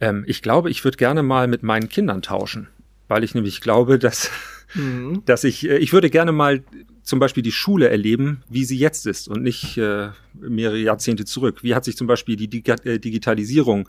ähm, 0.00 0.22
ich 0.28 0.40
glaube, 0.40 0.70
ich 0.70 0.84
würde 0.84 0.96
gerne 0.96 1.24
mal 1.24 1.48
mit 1.48 1.64
meinen 1.64 1.88
Kindern 1.88 2.22
tauschen, 2.22 2.68
weil 3.08 3.24
ich 3.24 3.34
nämlich 3.34 3.60
glaube, 3.60 3.98
dass, 3.98 4.30
mhm. 4.74 5.22
dass 5.26 5.42
ich, 5.42 5.68
äh, 5.68 5.78
ich 5.78 5.92
würde 5.92 6.08
gerne 6.08 6.30
mal 6.30 6.62
zum 7.06 7.20
Beispiel 7.20 7.44
die 7.44 7.52
Schule 7.52 7.88
erleben, 7.88 8.42
wie 8.50 8.64
sie 8.64 8.76
jetzt 8.76 9.06
ist 9.06 9.28
und 9.28 9.40
nicht 9.40 9.78
äh, 9.78 10.08
mehrere 10.34 10.78
Jahrzehnte 10.78 11.24
zurück. 11.24 11.62
Wie 11.62 11.72
hat 11.76 11.84
sich 11.84 11.96
zum 11.96 12.08
Beispiel 12.08 12.34
die 12.34 12.64
äh, 12.66 12.98
Digitalisierung 12.98 13.88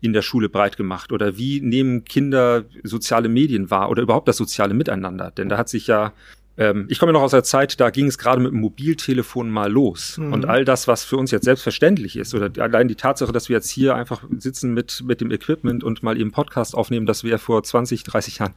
in 0.00 0.12
der 0.12 0.22
Schule 0.22 0.48
breit 0.48 0.76
gemacht 0.76 1.12
oder 1.12 1.38
wie 1.38 1.60
nehmen 1.60 2.02
Kinder 2.02 2.64
soziale 2.82 3.28
Medien 3.28 3.70
wahr 3.70 3.90
oder 3.90 4.02
überhaupt 4.02 4.26
das 4.26 4.36
soziale 4.36 4.74
Miteinander? 4.74 5.30
Denn 5.30 5.48
da 5.48 5.56
hat 5.56 5.68
sich 5.68 5.86
ja 5.86 6.12
ähm, 6.58 6.86
ich 6.88 6.98
komme 6.98 7.12
noch 7.12 7.22
aus 7.22 7.30
der 7.30 7.44
Zeit, 7.44 7.78
da 7.78 7.90
ging 7.90 8.06
es 8.06 8.18
gerade 8.18 8.42
mit 8.42 8.50
dem 8.50 8.60
Mobiltelefon 8.60 9.48
mal 9.48 9.70
los. 9.70 10.18
Mhm. 10.18 10.32
Und 10.32 10.44
all 10.46 10.64
das, 10.64 10.88
was 10.88 11.04
für 11.04 11.16
uns 11.16 11.30
jetzt 11.30 11.44
selbstverständlich 11.44 12.16
ist, 12.16 12.34
oder 12.34 12.50
allein 12.60 12.88
die 12.88 12.96
Tatsache, 12.96 13.30
dass 13.30 13.48
wir 13.48 13.54
jetzt 13.54 13.70
hier 13.70 13.94
einfach 13.94 14.24
sitzen 14.38 14.74
mit, 14.74 15.04
mit 15.06 15.20
dem 15.20 15.30
Equipment 15.30 15.84
und 15.84 16.02
mal 16.02 16.20
eben 16.20 16.32
Podcast 16.32 16.74
aufnehmen, 16.74 17.06
das 17.06 17.22
wäre 17.22 17.38
vor 17.38 17.62
20, 17.62 18.02
30 18.02 18.38
Jahren 18.38 18.54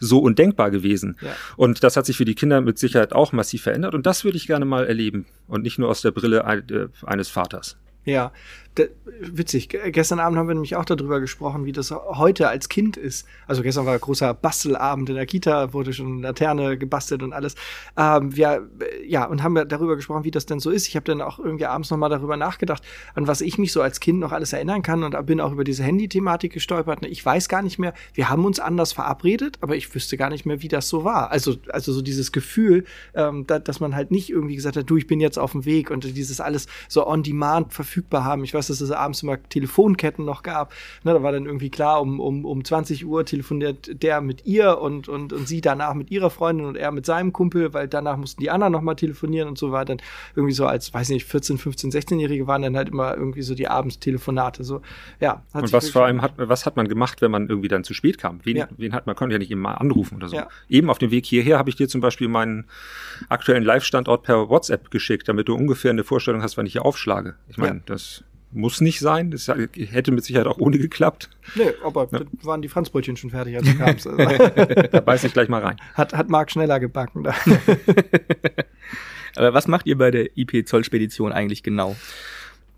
so 0.00 0.18
undenkbar 0.18 0.72
gewesen. 0.72 1.16
Ja. 1.20 1.30
Und 1.56 1.84
das 1.84 1.96
hat 1.96 2.06
sich 2.06 2.16
für 2.16 2.24
die 2.24 2.34
Kinder 2.34 2.60
mit 2.60 2.78
Sicherheit 2.78 3.12
auch 3.12 3.30
massiv 3.30 3.62
verändert. 3.62 3.94
Und 3.94 4.04
das 4.04 4.24
würde 4.24 4.36
ich 4.36 4.48
gerne 4.48 4.64
mal 4.64 4.86
erleben. 4.86 5.26
Und 5.46 5.62
nicht 5.62 5.78
nur 5.78 5.88
aus 5.88 6.02
der 6.02 6.10
Brille 6.10 6.40
äh, 6.40 6.88
eines 7.06 7.28
Vaters. 7.28 7.76
Ja, 8.04 8.32
de, 8.76 8.90
witzig. 9.20 9.68
Gestern 9.68 10.18
Abend 10.18 10.38
haben 10.38 10.48
wir 10.48 10.54
nämlich 10.54 10.76
auch 10.76 10.84
darüber 10.84 11.20
gesprochen, 11.20 11.64
wie 11.64 11.72
das 11.72 11.90
heute 11.90 12.48
als 12.48 12.68
Kind 12.68 12.96
ist. 12.96 13.26
Also 13.46 13.62
gestern 13.62 13.86
war 13.86 13.98
großer 13.98 14.34
Bastelabend 14.34 15.08
in 15.08 15.14
der 15.14 15.26
Kita, 15.26 15.72
wurde 15.72 15.92
schon 15.92 16.20
Laterne 16.20 16.76
gebastelt 16.76 17.22
und 17.22 17.32
alles. 17.32 17.54
Ähm, 17.96 18.36
wir, 18.36 18.68
ja, 19.06 19.24
und 19.24 19.42
haben 19.42 19.54
darüber 19.68 19.96
gesprochen, 19.96 20.24
wie 20.24 20.30
das 20.30 20.44
denn 20.46 20.60
so 20.60 20.70
ist. 20.70 20.88
Ich 20.88 20.96
habe 20.96 21.04
dann 21.04 21.20
auch 21.22 21.38
irgendwie 21.38 21.66
abends 21.66 21.90
nochmal 21.90 22.10
darüber 22.10 22.36
nachgedacht, 22.36 22.82
an 23.14 23.26
was 23.26 23.40
ich 23.40 23.58
mich 23.58 23.72
so 23.72 23.80
als 23.80 24.00
Kind 24.00 24.18
noch 24.18 24.32
alles 24.32 24.52
erinnern 24.52 24.82
kann 24.82 25.02
und 25.02 25.26
bin 25.26 25.40
auch 25.40 25.52
über 25.52 25.64
diese 25.64 25.82
Handy-Thematik 25.82 26.52
gestolpert. 26.52 27.04
Ich 27.06 27.24
weiß 27.24 27.48
gar 27.48 27.62
nicht 27.62 27.78
mehr, 27.78 27.94
wir 28.12 28.28
haben 28.28 28.44
uns 28.44 28.60
anders 28.60 28.92
verabredet, 28.92 29.58
aber 29.60 29.76
ich 29.76 29.94
wüsste 29.94 30.16
gar 30.16 30.30
nicht 30.30 30.44
mehr, 30.44 30.62
wie 30.62 30.68
das 30.68 30.88
so 30.88 31.04
war. 31.04 31.30
Also, 31.30 31.54
also 31.70 31.92
so 31.92 32.02
dieses 32.02 32.32
Gefühl, 32.32 32.84
ähm, 33.14 33.46
da, 33.46 33.58
dass 33.58 33.80
man 33.80 33.94
halt 33.94 34.10
nicht 34.10 34.30
irgendwie 34.30 34.56
gesagt 34.56 34.76
hat, 34.76 34.90
du, 34.90 34.96
ich 34.96 35.06
bin 35.06 35.20
jetzt 35.20 35.38
auf 35.38 35.52
dem 35.52 35.64
Weg 35.64 35.90
und 35.90 36.04
dieses 36.04 36.40
alles 36.40 36.66
so 36.88 37.06
on 37.06 37.22
demand 37.22 37.72
verfügbar 37.72 37.93
haben. 38.12 38.44
Ich 38.44 38.54
weiß 38.54 38.64
dass 38.66 38.80
es 38.80 38.90
abends 38.90 39.22
immer 39.22 39.42
Telefonketten 39.42 40.24
noch 40.24 40.42
gab. 40.42 40.72
Ne, 41.02 41.12
da 41.12 41.22
war 41.22 41.32
dann 41.32 41.46
irgendwie 41.46 41.70
klar, 41.70 42.00
um, 42.00 42.20
um, 42.20 42.44
um 42.44 42.64
20 42.64 43.06
Uhr 43.06 43.24
telefoniert 43.24 44.02
der 44.02 44.20
mit 44.20 44.46
ihr 44.46 44.78
und, 44.78 45.08
und, 45.08 45.32
und 45.32 45.48
sie 45.48 45.60
danach 45.60 45.94
mit 45.94 46.10
ihrer 46.10 46.30
Freundin 46.30 46.66
und 46.66 46.76
er 46.76 46.90
mit 46.92 47.06
seinem 47.06 47.32
Kumpel, 47.32 47.72
weil 47.74 47.88
danach 47.88 48.16
mussten 48.16 48.40
die 48.40 48.50
anderen 48.50 48.72
nochmal 48.72 48.96
telefonieren 48.96 49.48
und 49.48 49.58
so 49.58 49.72
war 49.72 49.84
dann 49.84 49.98
irgendwie 50.34 50.54
so 50.54 50.66
als, 50.66 50.92
weiß 50.92 51.10
nicht, 51.10 51.26
14, 51.26 51.58
15, 51.58 51.90
16-Jährige 51.90 52.46
waren 52.46 52.62
dann 52.62 52.76
halt 52.76 52.88
immer 52.88 53.16
irgendwie 53.16 53.42
so 53.42 53.54
die 53.54 53.68
Abendstelefonate. 53.68 54.64
So, 54.64 54.80
ja. 55.20 55.42
und 55.52 55.72
was 55.72 55.90
vor 55.90 56.04
allem 56.06 56.22
hat, 56.22 56.32
was 56.36 56.66
hat 56.66 56.76
man 56.76 56.88
gemacht, 56.88 57.22
wenn 57.22 57.30
man 57.30 57.48
irgendwie 57.48 57.68
dann 57.68 57.84
zu 57.84 57.94
spät 57.94 58.18
kam? 58.18 58.40
Wen, 58.44 58.56
ja. 58.56 58.68
wen 58.76 58.94
hat 58.94 59.06
man, 59.06 59.16
konnte 59.16 59.34
ja 59.34 59.38
nicht 59.38 59.50
immer 59.50 59.80
anrufen 59.80 60.16
oder 60.16 60.28
so. 60.28 60.36
Ja. 60.36 60.48
Eben 60.68 60.90
auf 60.90 60.98
dem 60.98 61.10
Weg 61.10 61.26
hierher 61.26 61.58
habe 61.58 61.70
ich 61.70 61.76
dir 61.76 61.88
zum 61.88 62.00
Beispiel 62.00 62.28
meinen 62.28 62.66
aktuellen 63.28 63.64
Live-Standort 63.64 64.22
per 64.22 64.48
WhatsApp 64.48 64.90
geschickt, 64.90 65.28
damit 65.28 65.48
du 65.48 65.54
ungefähr 65.54 65.90
eine 65.90 66.04
Vorstellung 66.04 66.42
hast, 66.42 66.56
wann 66.56 66.66
ich 66.66 66.72
hier 66.72 66.84
aufschlage. 66.84 67.34
Ich 67.48 67.58
meine, 67.58 67.76
ja. 67.76 67.82
Das 67.86 68.24
muss 68.54 68.80
nicht 68.80 69.00
sein. 69.00 69.30
Das 69.30 69.48
hätte 69.48 70.12
mit 70.12 70.24
Sicherheit 70.24 70.46
auch 70.46 70.58
ohne 70.58 70.78
geklappt. 70.78 71.28
Nee, 71.56 71.72
aber 71.82 72.08
ja. 72.12 72.20
waren 72.42 72.62
die 72.62 72.68
Franzbrötchen 72.68 73.16
schon 73.16 73.30
fertig, 73.30 73.56
als 73.56 73.66
du 73.66 73.76
kamst. 73.76 74.06
da 74.06 75.00
beiß 75.00 75.24
ich 75.24 75.32
gleich 75.32 75.48
mal 75.48 75.62
rein. 75.62 75.76
Hat, 75.94 76.14
hat 76.14 76.28
Marc 76.28 76.50
schneller 76.50 76.80
gebacken 76.80 77.24
da. 77.24 77.34
aber 79.36 79.54
was 79.54 79.66
macht 79.66 79.86
ihr 79.86 79.98
bei 79.98 80.10
der 80.10 80.36
IP 80.36 80.66
Zollspedition 80.66 81.32
eigentlich 81.32 81.62
genau? 81.62 81.96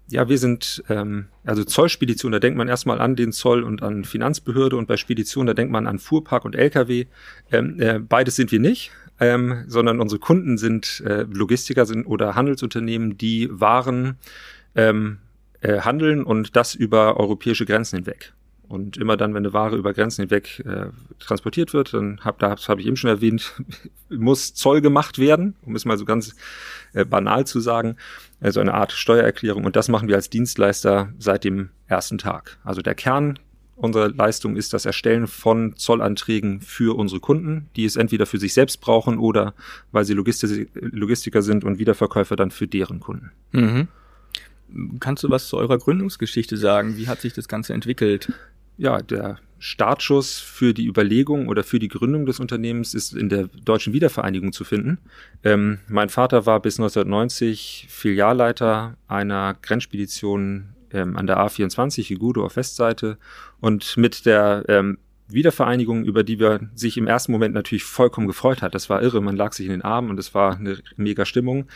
Ja, 0.09 0.29
wir 0.29 0.39
sind, 0.39 0.85
ähm, 0.89 1.27
also 1.45 1.65
Zollspedition, 1.65 2.31
da 2.31 2.39
denkt 2.39 2.57
man 2.57 2.69
erstmal 2.69 3.01
an 3.01 3.17
den 3.17 3.33
Zoll 3.33 3.65
und 3.65 3.83
an 3.83 4.05
Finanzbehörde 4.05 4.77
und 4.77 4.87
bei 4.87 4.97
Spedition, 4.97 5.47
da 5.47 5.55
denkt 5.55 5.73
man 5.73 5.89
an 5.89 5.99
Fuhrpark 5.99 6.45
und 6.45 6.55
Lkw. 6.55 7.07
Ähm, 7.51 7.81
äh, 7.81 7.99
beides 7.99 8.37
sind 8.37 8.53
wir 8.53 8.61
nicht 8.61 8.93
ähm, 9.21 9.65
sondern 9.67 10.01
unsere 10.01 10.19
Kunden 10.19 10.59
sind 10.59 11.03
äh, 11.07 11.23
Logistiker 11.23 11.87
sind 11.87 12.07
oder 12.07 12.35
Handelsunternehmen, 12.35 13.17
die 13.17 13.49
Waren 13.51 14.19
ähm, 14.77 15.19
äh, 15.61 15.81
handeln 15.81 16.23
und 16.23 16.55
das 16.57 16.75
über 16.75 17.19
europäische 17.19 17.67
Grenzen 17.67 17.97
hinweg. 17.97 18.33
Und 18.69 18.97
immer 18.97 19.17
dann, 19.17 19.33
wenn 19.33 19.45
eine 19.45 19.53
Ware 19.53 19.77
über 19.77 19.93
Grenzen 19.93 20.23
hinweg 20.23 20.61
äh, 20.67 20.87
transportiert 21.21 21.73
wird, 21.73 21.95
dann 21.95 22.21
hab, 22.25 22.41
da 22.41 22.57
habe 22.57 22.81
ich 22.81 22.87
eben 22.87 22.97
schon 22.97 23.11
erwähnt, 23.11 23.53
muss 24.09 24.55
Zoll 24.55 24.81
gemacht 24.81 25.19
werden, 25.19 25.55
um 25.65 25.77
es 25.77 25.85
mal 25.85 25.97
so 25.97 26.05
ganz 26.05 26.35
äh, 26.93 27.05
banal 27.05 27.47
zu 27.47 27.61
sagen, 27.61 27.97
also 28.41 28.61
eine 28.61 28.75
Art 28.75 28.93
Steuererklärung. 28.93 29.65
Und 29.65 29.77
das 29.77 29.89
machen 29.89 30.09
wir 30.09 30.17
als 30.17 30.31
Dienstleister 30.31 31.13
seit 31.19 31.45
dem 31.45 31.71
ersten 31.87 32.19
Tag. 32.19 32.59
Also 32.65 32.83
der 32.83 32.95
Kern 32.95 33.39
Unsere 33.79 34.09
Leistung 34.09 34.57
ist 34.57 34.73
das 34.73 34.87
Erstellen 34.87 35.27
von 35.27 35.77
Zollanträgen 35.77 36.63
für 36.63 36.97
unsere 36.97 37.21
Kunden, 37.21 37.69
die 37.77 37.85
es 37.85 37.97
entweder 37.97 38.25
für 38.25 38.39
sich 38.39 38.55
selbst 38.55 38.81
brauchen 38.81 39.19
oder 39.19 39.53
weil 39.93 40.07
sie 40.07 40.15
Logistiker 40.15 41.43
sind 41.43 41.63
und 41.63 41.79
Wiederverkäufer 41.79 42.37
dann 42.37 42.51
für 42.51 42.67
deren 42.67 43.01
Kunden. 43.01 43.33
Mhm. 43.53 43.89
Kannst 45.01 45.25
du 45.25 45.31
was 45.31 45.49
zu 45.49 45.57
eurer 45.57 45.79
Gründungsgeschichte 45.79 46.57
sagen? 46.57 46.97
Wie 46.97 47.09
hat 47.09 47.21
sich 47.21 47.33
das 47.33 47.49
Ganze 47.49 47.73
entwickelt? 47.73 48.33
Ja, 48.79 49.01
der 49.01 49.39
Startschuss 49.59 50.39
für 50.39 50.75
die 50.75 50.87
Überlegung 50.87 51.49
oder 51.49 51.65
für 51.65 51.79
die 51.79 51.89
Gründung 51.89 52.27
des 52.27 52.41
Unternehmens 52.41 52.93
ist 52.93 53.15
in 53.15 53.29
der 53.29 53.49
deutschen 53.49 53.93
Wiedervereinigung 53.93 54.53
zu 54.53 54.65
finden. 54.65 54.99
Ähm, 55.45 55.79
mein 55.89 56.11
Vater 56.11 56.45
war 56.45 56.61
bis 56.61 56.79
1990 56.79 57.87
Filialleiter 57.89 58.97
einer 59.09 59.57
Grenzspedition 59.63 60.75
ähm, 60.91 61.17
an 61.17 61.27
der 61.27 61.39
A24, 61.39 62.13
Igudo 62.13 62.45
auf 62.45 62.57
Westseite. 62.57 63.17
Und 63.61 63.97
mit 63.97 64.27
der 64.27 64.65
ähm, 64.69 64.99
Wiedervereinigung, 65.29 66.05
über 66.05 66.23
die 66.23 66.39
wir 66.39 66.61
sich 66.75 66.97
im 66.97 67.07
ersten 67.07 67.33
Moment 67.33 67.55
natürlich 67.55 67.85
vollkommen 67.85 68.27
gefreut 68.27 68.63
hat, 68.63 68.75
das 68.75 68.91
war 68.91 69.03
irre, 69.03 69.23
man 69.23 69.37
lag 69.37 69.53
sich 69.53 69.67
in 69.67 69.73
den 69.73 69.83
Armen 69.83 70.11
und 70.11 70.19
es 70.19 70.35
war 70.35 70.57
eine 70.57 70.79
mega 70.97 71.25
Stimmung, 71.25 71.67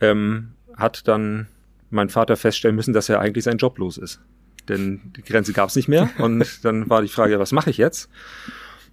ähm, 0.00 0.52
hat 0.76 1.06
dann 1.06 1.46
mein 1.94 2.08
Vater 2.08 2.36
feststellen 2.36 2.76
müssen, 2.76 2.92
dass 2.92 3.08
er 3.08 3.20
eigentlich 3.20 3.44
sein 3.44 3.58
Job 3.58 3.78
los 3.78 3.96
ist. 3.96 4.20
Denn 4.68 5.12
die 5.16 5.22
Grenze 5.22 5.52
gab 5.52 5.68
es 5.68 5.76
nicht 5.76 5.88
mehr 5.88 6.10
und 6.18 6.46
dann 6.64 6.88
war 6.88 7.02
die 7.02 7.08
Frage, 7.08 7.38
was 7.38 7.52
mache 7.52 7.70
ich 7.70 7.78
jetzt? 7.78 8.08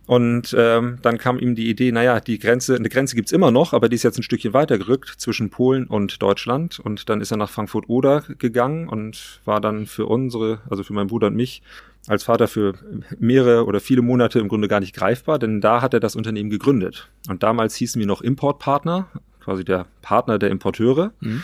Und 0.08 0.53
ähm, 0.58 0.98
dann 1.01 1.17
kam 1.17 1.39
ihm 1.39 1.55
die 1.55 1.70
Idee, 1.70 1.91
naja, 1.91 2.20
die 2.20 2.39
Grenze, 2.39 2.75
eine 2.75 2.89
Grenze 2.89 3.15
gibt's 3.15 3.31
immer 3.31 3.51
noch, 3.51 3.72
aber 3.72 3.88
die 3.88 3.96
ist 3.96 4.03
jetzt 4.03 4.17
ein 4.17 4.24
Stückchen 4.24 4.53
weiter 4.53 4.77
gerückt 4.77 5.13
zwischen 5.17 5.50
Polen 5.50 5.86
und 5.86 6.22
Deutschland. 6.22 6.79
Und 6.79 7.08
dann 7.08 7.22
ist 7.22 7.31
er 7.31 7.38
nach 7.38 7.50
Frankfurt-Oder 7.50 8.25
gegangen 8.38 8.89
und 8.89 9.41
war 9.46 9.62
dann 9.62 9.86
für 9.86 10.08
unsere, 10.08 10.60
also 10.70 10.84
für 10.84 10.93
meinen 10.93 11.08
Bruder 11.08 11.27
und 11.27 11.36
mich, 11.36 11.62
als 12.08 12.24
Vater 12.24 12.48
für 12.48 12.74
mehrere 13.20 13.65
oder 13.65 13.79
viele 13.79 14.01
Monate 14.01 14.39
im 14.39 14.48
Grunde 14.48 14.67
gar 14.67 14.79
nicht 14.79 14.96
greifbar, 14.96 15.38
denn 15.39 15.62
da 15.62 15.81
hat 15.81 15.93
er 15.93 16.00
das 16.00 16.15
Unternehmen 16.15 16.50
gegründet. 16.50 17.10
Und 17.29 17.43
damals 17.43 17.75
hießen 17.75 18.00
wir 18.00 18.08
noch 18.08 18.22
Importpartner, 18.22 19.08
quasi 19.43 19.65
der 19.65 19.88
Partner 20.01 20.39
der 20.39 20.50
Importeure. 20.50 21.13
Mhm. 21.19 21.43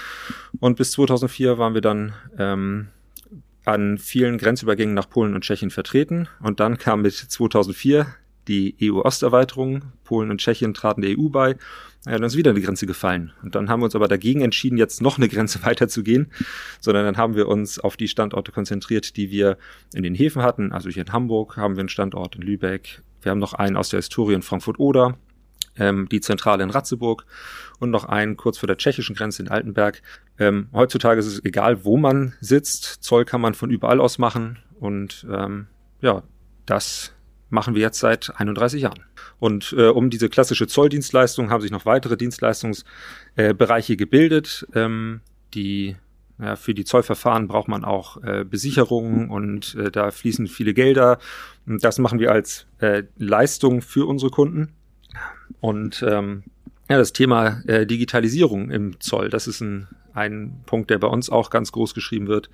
Und 0.60 0.78
bis 0.78 0.92
2004 0.92 1.58
waren 1.58 1.74
wir 1.74 1.82
dann 1.82 2.14
ähm, 2.38 2.88
an 3.66 3.98
vielen 3.98 4.38
Grenzübergängen 4.38 4.96
nach 4.96 5.10
Polen 5.10 5.36
und 5.36 5.44
Tschechien 5.44 5.72
vertreten. 5.72 6.28
Und 6.42 6.60
dann 6.60 6.78
kam 6.78 7.02
mit 7.02 7.14
2004 7.14 8.08
die 8.48 8.76
EU-Osterweiterung. 8.82 9.84
Polen 10.04 10.32
und 10.32 10.40
Tschechien 10.40 10.74
traten 10.74 11.02
der 11.02 11.18
EU 11.18 11.30
bei. 11.30 11.58
Ja, 12.06 12.14
dann 12.14 12.24
ist 12.24 12.38
wieder 12.38 12.52
eine 12.52 12.62
Grenze 12.62 12.86
gefallen. 12.86 13.34
Und 13.44 13.56
dann 13.56 13.70
haben 13.70 13.82
wir 13.82 13.86
uns 13.86 13.96
aber 13.96 14.08
dagegen 14.08 14.42
entschieden, 14.42 14.78
jetzt 14.78 15.02
noch 15.02 15.18
eine 15.18 15.28
Grenze 15.28 15.62
weiterzugehen, 15.66 16.32
sondern 16.80 17.06
dann 17.06 17.18
haben 17.18 17.36
wir 17.36 17.50
uns 17.50 17.80
auf 17.80 17.98
die 17.98 18.08
Standorte 18.08 18.52
konzentriert, 18.52 19.18
die 19.18 19.32
wir 19.32 19.58
in 19.94 20.04
den 20.04 20.16
Häfen 20.16 20.42
hatten. 20.42 20.72
Also 20.72 20.90
hier 20.90 21.06
in 21.06 21.12
Hamburg 21.12 21.58
haben 21.58 21.76
wir 21.76 21.82
einen 21.82 21.90
Standort 21.90 22.36
in 22.36 22.44
Lübeck. 22.44 23.02
Wir 23.22 23.32
haben 23.32 23.40
noch 23.40 23.54
einen 23.54 23.76
aus 23.76 23.90
der 23.90 23.98
Historie 23.98 24.36
in 24.36 24.42
Frankfurt-Oder, 24.42 25.18
ähm, 25.80 26.08
die 26.10 26.22
Zentrale 26.22 26.64
in 26.64 26.70
Ratzeburg 26.70 27.26
und 27.80 27.90
noch 27.90 28.06
einen 28.06 28.38
kurz 28.38 28.58
vor 28.58 28.68
der 28.68 28.78
tschechischen 28.78 29.16
Grenze 29.16 29.44
in 29.44 29.50
Altenberg. 29.50 30.02
Ähm, 30.40 30.70
heutzutage 30.74 31.20
ist 31.20 31.28
es 31.28 31.44
egal, 31.46 31.84
wo 31.86 31.98
man 31.98 32.34
sitzt. 32.42 33.04
Zoll 33.04 33.26
kann 33.26 33.42
man 33.42 33.54
von 33.54 33.70
überall 33.70 34.00
aus 34.00 34.18
machen. 34.18 34.60
Und 34.80 35.26
ähm, 35.32 35.68
ja, 36.02 36.24
das 36.66 37.14
machen 37.50 37.76
wir 37.76 37.82
jetzt 37.82 38.00
seit 38.00 38.40
31 38.40 38.82
Jahren. 38.82 39.04
Und 39.40 39.74
äh, 39.78 39.88
um 39.88 40.10
diese 40.10 40.30
klassische 40.30 40.68
Zolldienstleistung 40.68 41.50
haben 41.50 41.62
sich 41.62 41.72
noch 41.72 41.86
weitere 41.86 42.18
Dienstleistungsbereiche 42.18 43.94
äh, 43.94 43.98
gebildet. 43.98 44.68
Ähm, 44.74 45.22
die 45.54 45.96
ja, 46.40 46.56
für 46.56 46.74
die 46.74 46.86
Zollverfahren 46.86 47.48
braucht 47.48 47.68
man 47.68 47.84
auch 47.84 48.22
äh, 48.24 48.44
Besicherungen 48.44 49.30
und 49.30 49.74
äh, 49.76 49.90
da 49.90 50.12
fließen 50.12 50.48
viele 50.48 50.74
Gelder. 50.74 51.18
Und 51.66 51.84
das 51.84 51.98
machen 51.98 52.20
wir 52.20 52.32
als 52.32 52.68
äh, 52.80 53.04
Leistung 53.18 53.82
für 53.82 54.08
unsere 54.08 54.30
Kunden. 54.30 54.74
Und 55.60 56.04
ähm, 56.08 56.44
ja, 56.90 56.98
das 56.98 57.14
Thema 57.14 57.62
äh, 57.68 57.86
Digitalisierung 57.86 58.70
im 58.70 59.00
Zoll, 59.00 59.30
das 59.30 59.48
ist 59.48 59.62
ein, 59.62 59.88
ein 60.14 60.62
Punkt, 60.66 60.90
der 60.90 61.00
bei 61.00 61.08
uns 61.08 61.30
auch 61.30 61.50
ganz 61.50 61.72
groß 61.72 61.94
geschrieben 61.94 62.28
wird. 62.28 62.50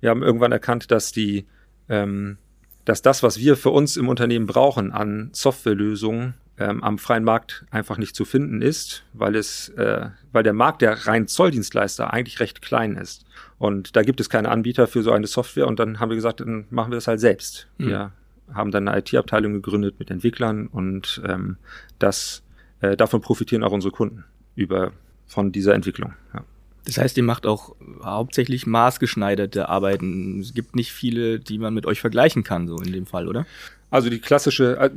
Wir 0.00 0.10
haben 0.10 0.22
irgendwann 0.22 0.52
erkannt, 0.52 0.90
dass 0.90 1.12
die 1.12 1.46
ähm, 1.88 2.38
dass 2.86 3.02
das, 3.02 3.22
was 3.22 3.38
wir 3.38 3.56
für 3.56 3.70
uns 3.70 3.96
im 3.96 4.08
Unternehmen 4.08 4.46
brauchen 4.46 4.92
an 4.92 5.30
Softwarelösungen, 5.32 6.34
ähm, 6.58 6.82
am 6.82 6.98
freien 6.98 7.24
Markt 7.24 7.66
einfach 7.70 7.98
nicht 7.98 8.16
zu 8.16 8.24
finden 8.24 8.62
ist, 8.62 9.04
weil 9.12 9.34
es, 9.34 9.68
äh, 9.70 10.08
weil 10.32 10.44
der 10.44 10.52
Markt 10.54 10.82
der 10.82 11.06
reinen 11.06 11.26
Zolldienstleister 11.26 12.12
eigentlich 12.12 12.40
recht 12.40 12.62
klein 12.62 12.96
ist. 12.96 13.26
Und 13.58 13.96
da 13.96 14.02
gibt 14.02 14.20
es 14.20 14.30
keine 14.30 14.50
Anbieter 14.50 14.86
für 14.86 15.02
so 15.02 15.12
eine 15.12 15.26
Software 15.26 15.66
und 15.66 15.78
dann 15.78 15.98
haben 16.00 16.10
wir 16.10 16.16
gesagt, 16.16 16.40
dann 16.40 16.66
machen 16.70 16.92
wir 16.92 16.96
das 16.96 17.08
halt 17.08 17.20
selbst. 17.20 17.66
Mhm. 17.78 17.88
Wir 17.88 18.12
haben 18.52 18.70
dann 18.70 18.88
eine 18.88 18.98
IT-Abteilung 18.98 19.54
gegründet 19.54 19.98
mit 19.98 20.10
Entwicklern 20.10 20.66
und 20.66 21.20
ähm, 21.26 21.56
das 21.98 22.42
äh, 22.80 22.96
davon 22.96 23.20
profitieren 23.20 23.62
auch 23.62 23.72
unsere 23.72 23.92
Kunden 23.92 24.24
über 24.54 24.92
von 25.26 25.52
dieser 25.52 25.74
Entwicklung. 25.74 26.14
Ja. 26.34 26.44
Das 26.84 26.98
heißt, 26.98 27.16
ihr 27.16 27.24
macht 27.24 27.46
auch 27.46 27.74
hauptsächlich 28.02 28.64
maßgeschneiderte 28.66 29.68
Arbeiten. 29.68 30.40
Es 30.40 30.54
gibt 30.54 30.76
nicht 30.76 30.92
viele, 30.92 31.40
die 31.40 31.58
man 31.58 31.74
mit 31.74 31.84
euch 31.84 32.00
vergleichen 32.00 32.44
kann, 32.44 32.68
so 32.68 32.78
in 32.78 32.92
dem 32.92 33.06
Fall, 33.06 33.26
oder? 33.26 33.44
Also 33.90 34.08
die 34.08 34.20
klassische, 34.20 34.78
äh, 34.78 34.90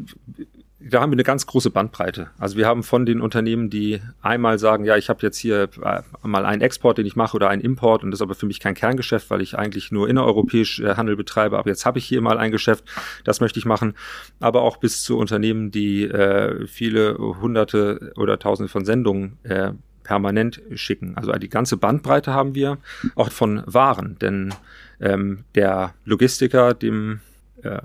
da 0.82 1.02
haben 1.02 1.12
wir 1.12 1.16
eine 1.16 1.24
ganz 1.24 1.46
große 1.46 1.72
Bandbreite. 1.72 2.30
Also 2.38 2.56
wir 2.56 2.66
haben 2.66 2.84
von 2.84 3.06
den 3.06 3.20
Unternehmen, 3.20 3.70
die 3.70 4.02
einmal 4.22 4.60
sagen, 4.60 4.86
ja, 4.86 4.96
ich 4.96 5.10
habe 5.10 5.22
jetzt 5.24 5.38
hier 5.38 5.70
äh, 5.84 6.02
mal 6.24 6.46
einen 6.46 6.62
Export, 6.62 6.98
den 6.98 7.06
ich 7.06 7.18
mache 7.18 7.36
oder 7.36 7.50
einen 7.50 7.62
Import 7.62 8.04
und 8.04 8.12
das 8.12 8.20
ist 8.20 8.22
aber 8.22 8.36
für 8.36 8.46
mich 8.46 8.62
kein 8.62 8.76
Kerngeschäft, 8.76 9.30
weil 9.30 9.42
ich 9.42 9.58
eigentlich 9.58 9.92
nur 9.92 10.08
innereuropäisch 10.08 10.80
äh, 10.80 10.96
Handel 10.96 11.18
betreibe, 11.18 11.58
aber 11.58 11.70
jetzt 11.70 11.86
habe 11.86 12.00
ich 12.00 12.06
hier 12.06 12.22
mal 12.22 12.38
ein 12.38 12.52
Geschäft, 12.52 12.86
das 13.26 13.42
möchte 13.42 13.60
ich 13.60 13.66
machen. 13.66 13.94
Aber 14.40 14.62
auch 14.62 14.78
bis 14.78 15.04
zu 15.04 15.18
Unternehmen, 15.18 15.72
die 15.72 16.04
äh, 16.06 16.66
viele 16.68 17.18
hunderte 17.18 18.14
oder 18.16 18.40
tausende 18.40 18.70
von 18.70 18.86
Sendungen 18.86 19.38
äh, 19.44 19.74
permanent 20.04 20.62
schicken. 20.76 21.16
Also 21.18 21.32
die 21.34 21.50
ganze 21.50 21.78
Bandbreite 21.78 22.34
haben 22.34 22.56
wir, 22.56 22.78
auch 23.16 23.32
von 23.32 23.64
Waren, 23.66 24.18
denn 24.20 24.54
ähm, 25.02 25.44
der 25.56 25.94
Logistiker, 26.06 26.74
dem 26.74 27.20
äh, 27.64 27.80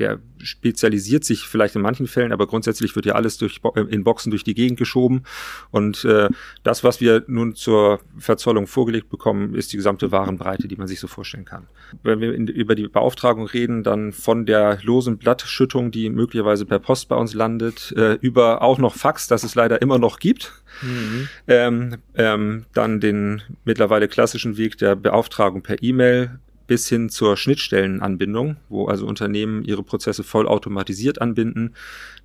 der 0.00 0.18
spezialisiert 0.38 1.24
sich 1.24 1.46
vielleicht 1.46 1.76
in 1.76 1.82
manchen 1.82 2.06
Fällen, 2.06 2.32
aber 2.32 2.46
grundsätzlich 2.46 2.96
wird 2.96 3.06
ja 3.06 3.14
alles 3.14 3.36
durch, 3.36 3.60
äh, 3.74 3.82
in 3.82 4.02
Boxen 4.02 4.30
durch 4.30 4.42
die 4.42 4.54
Gegend 4.54 4.78
geschoben. 4.78 5.22
Und 5.70 6.04
äh, 6.04 6.28
das, 6.62 6.82
was 6.82 7.00
wir 7.00 7.22
nun 7.26 7.54
zur 7.54 8.00
Verzollung 8.18 8.66
vorgelegt 8.66 9.10
bekommen, 9.10 9.54
ist 9.54 9.72
die 9.72 9.76
gesamte 9.76 10.10
Warenbreite, 10.10 10.66
die 10.66 10.76
man 10.76 10.88
sich 10.88 10.98
so 10.98 11.06
vorstellen 11.06 11.44
kann. 11.44 11.66
Wenn 12.02 12.20
wir 12.20 12.34
in, 12.34 12.46
über 12.48 12.74
die 12.74 12.88
Beauftragung 12.88 13.46
reden, 13.46 13.82
dann 13.82 14.12
von 14.12 14.46
der 14.46 14.78
losen 14.82 15.18
Blattschüttung, 15.18 15.90
die 15.90 16.08
möglicherweise 16.08 16.64
per 16.64 16.78
Post 16.78 17.08
bei 17.08 17.16
uns 17.16 17.34
landet, 17.34 17.92
äh, 17.96 18.14
über 18.14 18.62
auch 18.62 18.78
noch 18.78 18.94
Fax, 18.94 19.28
das 19.28 19.44
es 19.44 19.54
leider 19.54 19.82
immer 19.82 19.98
noch 19.98 20.18
gibt. 20.18 20.52
Mhm. 20.82 21.28
Ähm, 21.46 21.96
ähm, 22.14 22.64
dann 22.72 23.00
den 23.00 23.42
mittlerweile 23.64 24.08
klassischen 24.08 24.56
Weg 24.56 24.78
der 24.78 24.96
Beauftragung 24.96 25.62
per 25.62 25.82
E-Mail 25.82 26.38
bis 26.70 26.88
hin 26.88 27.08
zur 27.08 27.36
Schnittstellenanbindung, 27.36 28.54
wo 28.68 28.86
also 28.86 29.04
Unternehmen 29.04 29.64
ihre 29.64 29.82
Prozesse 29.82 30.22
vollautomatisiert 30.22 31.20
anbinden. 31.20 31.74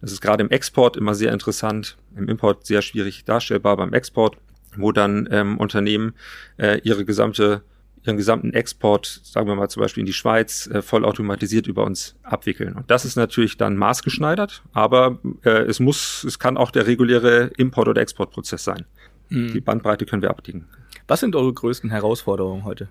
Das 0.02 0.12
ist 0.12 0.22
gerade 0.22 0.44
im 0.44 0.52
Export 0.52 0.98
immer 0.98 1.16
sehr 1.16 1.34
interessant, 1.34 1.98
im 2.16 2.30
Import 2.30 2.64
sehr 2.64 2.84
schwierig 2.84 3.25
darstellbar 3.25 3.75
beim 3.75 3.92
Export, 3.92 4.38
wo 4.78 4.92
dann 4.92 5.28
ähm, 5.32 5.58
Unternehmen 5.58 6.14
äh, 6.58 6.80
ihre 6.84 7.06
gesamte 7.06 7.64
ihren 8.04 8.18
gesamten 8.18 8.54
Export, 8.54 9.20
sagen 9.24 9.48
wir 9.48 9.56
mal 9.56 9.68
zum 9.68 9.82
Beispiel 9.82 10.02
in 10.02 10.06
die 10.06 10.14
Schweiz, 10.14 10.68
äh, 10.68 10.84
vollautomatisiert 10.84 11.66
über 11.66 11.84
uns 11.84 12.16
abwickeln. 12.22 12.74
Und 12.74 12.92
das 12.92 13.04
ist 13.04 13.16
natürlich 13.16 13.58
dann 13.58 13.78
maßgeschneidert, 13.78 14.62
aber 14.74 15.18
äh, 15.44 15.64
es 15.64 15.80
muss, 15.80 16.24
es 16.24 16.38
kann 16.38 16.56
auch 16.56 16.70
der 16.70 16.86
reguläre 16.86 17.50
Import- 17.58 17.88
oder 17.88 18.00
Exportprozess 18.00 18.64
sein. 18.64 18.86
Mhm. 19.30 19.54
Die 19.54 19.60
Bandbreite 19.60 20.06
können 20.06 20.22
wir 20.22 20.30
abdecken. 20.30 20.68
Was 21.08 21.22
sind 21.22 21.36
eure 21.36 21.52
größten 21.52 21.90
Herausforderungen 21.90 22.64
heute? 22.64 22.90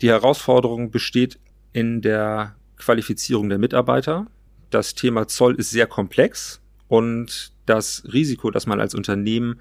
Die 0.00 0.08
Herausforderung 0.08 0.90
besteht 0.90 1.38
in 1.72 2.02
der 2.02 2.56
Qualifizierung 2.76 3.48
der 3.48 3.58
Mitarbeiter. 3.58 4.26
Das 4.70 4.94
Thema 4.94 5.28
Zoll 5.28 5.54
ist 5.54 5.70
sehr 5.70 5.86
komplex 5.86 6.60
und 6.88 7.52
das 7.66 8.04
Risiko, 8.12 8.50
das 8.50 8.66
man 8.66 8.80
als 8.80 8.94
Unternehmen 8.94 9.60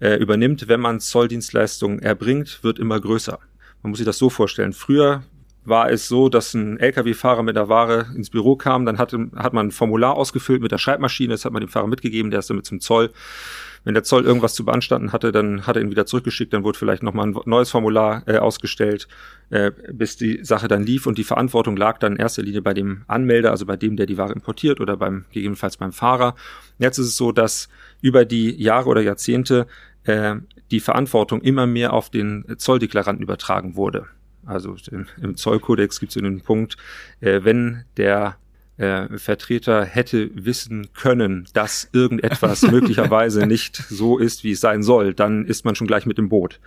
äh, 0.00 0.16
übernimmt, 0.16 0.68
wenn 0.68 0.80
man 0.80 1.00
Zolldienstleistungen 1.00 2.00
erbringt, 2.00 2.62
wird 2.62 2.78
immer 2.78 3.00
größer. 3.00 3.38
Man 3.82 3.90
muss 3.90 3.98
sich 3.98 4.06
das 4.06 4.18
so 4.18 4.30
vorstellen. 4.30 4.72
Früher 4.72 5.22
war 5.64 5.90
es 5.90 6.08
so, 6.08 6.28
dass 6.28 6.54
ein 6.54 6.78
Lkw-Fahrer 6.78 7.42
mit 7.42 7.56
der 7.56 7.68
Ware 7.68 8.06
ins 8.14 8.30
Büro 8.30 8.56
kam, 8.56 8.86
dann 8.86 8.98
hatte, 8.98 9.30
hat 9.36 9.52
man 9.52 9.68
ein 9.68 9.70
Formular 9.70 10.16
ausgefüllt 10.16 10.62
mit 10.62 10.72
der 10.72 10.78
Schreibmaschine, 10.78 11.34
das 11.34 11.44
hat 11.44 11.52
man 11.52 11.60
dem 11.60 11.68
Fahrer 11.68 11.86
mitgegeben, 11.86 12.30
der 12.30 12.40
ist 12.40 12.50
damit 12.50 12.66
zum 12.66 12.80
Zoll. 12.80 13.10
Wenn 13.84 13.94
der 13.94 14.02
Zoll 14.02 14.24
irgendwas 14.24 14.54
zu 14.54 14.64
beanstanden 14.64 15.12
hatte, 15.12 15.32
dann 15.32 15.66
hat 15.66 15.76
er 15.76 15.82
ihn 15.82 15.90
wieder 15.90 16.06
zurückgeschickt, 16.06 16.52
dann 16.52 16.64
wurde 16.64 16.78
vielleicht 16.78 17.02
nochmal 17.02 17.28
ein 17.28 17.36
neues 17.46 17.70
Formular 17.70 18.22
äh, 18.26 18.36
ausgestellt, 18.36 19.08
äh, 19.50 19.70
bis 19.92 20.16
die 20.16 20.44
Sache 20.44 20.68
dann 20.68 20.82
lief 20.82 21.06
und 21.06 21.18
die 21.18 21.24
Verantwortung 21.24 21.76
lag 21.76 21.98
dann 21.98 22.12
in 22.12 22.18
erster 22.18 22.42
Linie 22.42 22.62
bei 22.62 22.74
dem 22.74 23.02
Anmelder, 23.06 23.50
also 23.50 23.66
bei 23.66 23.76
dem, 23.76 23.96
der 23.96 24.06
die 24.06 24.18
Ware 24.18 24.32
importiert 24.32 24.80
oder 24.80 24.96
beim 24.96 25.24
gegebenenfalls 25.32 25.76
beim 25.76 25.92
Fahrer. 25.92 26.34
Jetzt 26.78 26.98
ist 26.98 27.06
es 27.06 27.16
so, 27.16 27.32
dass 27.32 27.68
über 28.00 28.24
die 28.24 28.50
Jahre 28.62 28.88
oder 28.88 29.00
Jahrzehnte 29.00 29.66
äh, 30.04 30.36
die 30.70 30.80
Verantwortung 30.80 31.40
immer 31.40 31.66
mehr 31.66 31.92
auf 31.92 32.10
den 32.10 32.44
Zolldeklaranten 32.56 33.22
übertragen 33.22 33.76
wurde. 33.76 34.06
Also 34.46 34.76
im 35.20 35.36
Zollkodex 35.36 36.00
gibt 36.00 36.10
es 36.10 36.20
den 36.20 36.40
Punkt, 36.40 36.76
äh, 37.20 37.40
wenn 37.44 37.84
der 37.96 38.36
äh, 38.80 39.18
Vertreter 39.18 39.84
hätte 39.84 40.30
wissen 40.34 40.88
können, 40.94 41.46
dass 41.52 41.88
irgendetwas 41.92 42.62
möglicherweise 42.70 43.46
nicht 43.46 43.76
so 43.76 44.18
ist, 44.18 44.42
wie 44.42 44.52
es 44.52 44.60
sein 44.60 44.82
soll, 44.82 45.12
dann 45.12 45.44
ist 45.44 45.64
man 45.64 45.74
schon 45.74 45.86
gleich 45.86 46.06
mit 46.06 46.18
im 46.18 46.30
Boot. 46.30 46.60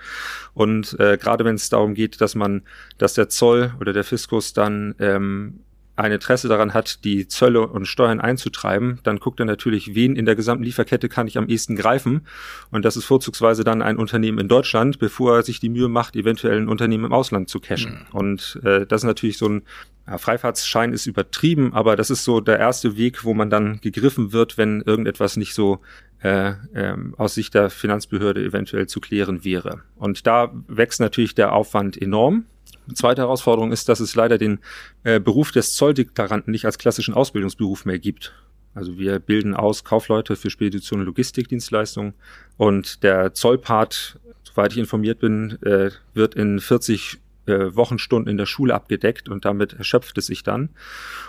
Und 0.53 0.97
äh, 0.99 1.17
gerade 1.17 1.43
wenn 1.43 1.55
es 1.55 1.69
darum 1.69 1.95
geht, 1.95 2.21
dass 2.21 2.35
man, 2.35 2.61
dass 2.99 3.15
der 3.15 3.29
Zoll 3.29 3.73
oder 3.79 3.93
der 3.93 4.03
Fiskus 4.03 4.53
dann 4.53 4.93
ähm, 4.99 5.59
ein 5.95 6.11
Interesse 6.11 6.47
daran 6.47 6.73
hat, 6.73 7.03
die 7.03 7.27
Zölle 7.27 7.67
und 7.67 7.85
Steuern 7.85 8.19
einzutreiben, 8.19 8.99
dann 9.03 9.19
guckt 9.19 9.39
er 9.39 9.45
natürlich, 9.45 9.93
wen 9.93 10.15
in 10.15 10.25
der 10.25 10.35
gesamten 10.35 10.63
Lieferkette 10.63 11.07
kann 11.07 11.27
ich 11.27 11.37
am 11.37 11.47
ehesten 11.47 11.75
greifen. 11.75 12.25
Und 12.71 12.83
das 12.83 12.97
ist 12.97 13.05
vorzugsweise 13.05 13.63
dann 13.63 13.81
ein 13.81 13.97
Unternehmen 13.97 14.39
in 14.39 14.47
Deutschland, 14.47 14.97
bevor 14.97 15.37
er 15.37 15.43
sich 15.43 15.59
die 15.59 15.69
Mühe 15.69 15.89
macht, 15.89 16.15
eventuell 16.15 16.59
ein 16.59 16.67
Unternehmen 16.67 17.05
im 17.05 17.13
Ausland 17.13 17.49
zu 17.49 17.59
cashen. 17.59 18.05
Mhm. 18.11 18.17
Und 18.17 18.59
äh, 18.63 18.85
das 18.87 19.01
ist 19.01 19.07
natürlich 19.07 19.37
so 19.37 19.47
ein 19.47 19.63
ja, 20.07 20.17
Freifahrtsschein 20.17 20.93
ist 20.93 21.05
übertrieben, 21.05 21.73
aber 21.73 21.95
das 21.95 22.09
ist 22.09 22.23
so 22.23 22.41
der 22.41 22.59
erste 22.59 22.97
Weg, 22.97 23.23
wo 23.23 23.33
man 23.33 23.49
dann 23.49 23.79
gegriffen 23.79 24.33
wird, 24.33 24.57
wenn 24.57 24.81
irgendetwas 24.81 25.37
nicht 25.37 25.53
so 25.53 25.79
äh, 26.23 26.53
ähm, 26.73 27.13
aus 27.17 27.35
Sicht 27.35 27.53
der 27.53 27.69
Finanzbehörde 27.69 28.43
eventuell 28.43 28.87
zu 28.87 28.99
klären 28.99 29.43
wäre. 29.43 29.81
Und 29.95 30.25
da 30.25 30.51
wächst 30.67 30.99
natürlich 30.99 31.35
der 31.35 31.53
Aufwand 31.53 32.01
enorm. 32.01 32.45
Zweite 32.93 33.21
Herausforderung 33.21 33.71
ist, 33.71 33.89
dass 33.89 33.99
es 33.99 34.15
leider 34.15 34.37
den 34.37 34.59
äh, 35.03 35.19
Beruf 35.19 35.51
des 35.51 35.75
Zolldeklaranten 35.75 36.51
nicht 36.51 36.65
als 36.65 36.77
klassischen 36.77 37.13
Ausbildungsberuf 37.13 37.85
mehr 37.85 37.99
gibt. 37.99 38.33
Also 38.73 38.97
wir 38.97 39.19
bilden 39.19 39.55
aus 39.55 39.83
Kaufleute 39.83 40.35
für 40.35 40.49
Spedition 40.49 40.99
und 41.01 41.05
Logistikdienstleistungen 41.05 42.13
und 42.57 43.03
der 43.03 43.33
Zollpart, 43.33 44.19
soweit 44.43 44.71
ich 44.71 44.79
informiert 44.79 45.19
bin, 45.19 45.57
äh, 45.61 45.91
wird 46.13 46.35
in 46.35 46.59
40 46.59 47.19
äh, 47.45 47.75
Wochenstunden 47.75 48.29
in 48.31 48.37
der 48.37 48.45
Schule 48.45 48.73
abgedeckt 48.73 49.29
und 49.29 49.45
damit 49.45 49.73
erschöpft 49.73 50.17
es 50.17 50.27
sich 50.27 50.43
dann. 50.43 50.69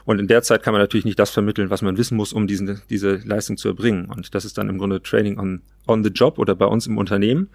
Und 0.05 0.19
in 0.19 0.29
der 0.29 0.43
Zeit 0.43 0.63
kann 0.63 0.73
man 0.73 0.81
natürlich 0.81 1.05
nicht 1.05 1.19
das 1.19 1.31
vermitteln, 1.31 1.71
was 1.71 1.83
man 1.83 1.97
wissen 1.97 2.17
muss, 2.17 2.33
um 2.33 2.47
diesen, 2.47 2.81
diese 2.91 3.17
Leistung 3.25 3.57
zu 3.57 3.69
erbringen. 3.69 4.07
Und 4.07 4.35
das 4.35 4.45
ist 4.45 4.59
dann 4.59 4.69
im 4.69 4.79
Grunde 4.79 5.03
Training 5.03 5.39
on, 5.39 5.63
on 5.87 6.05
the 6.05 6.11
Job 6.11 6.39
oder 6.39 6.55
bei 6.55 6.67
uns 6.67 6.87
im 6.87 6.99
Unternehmen. 6.99 7.49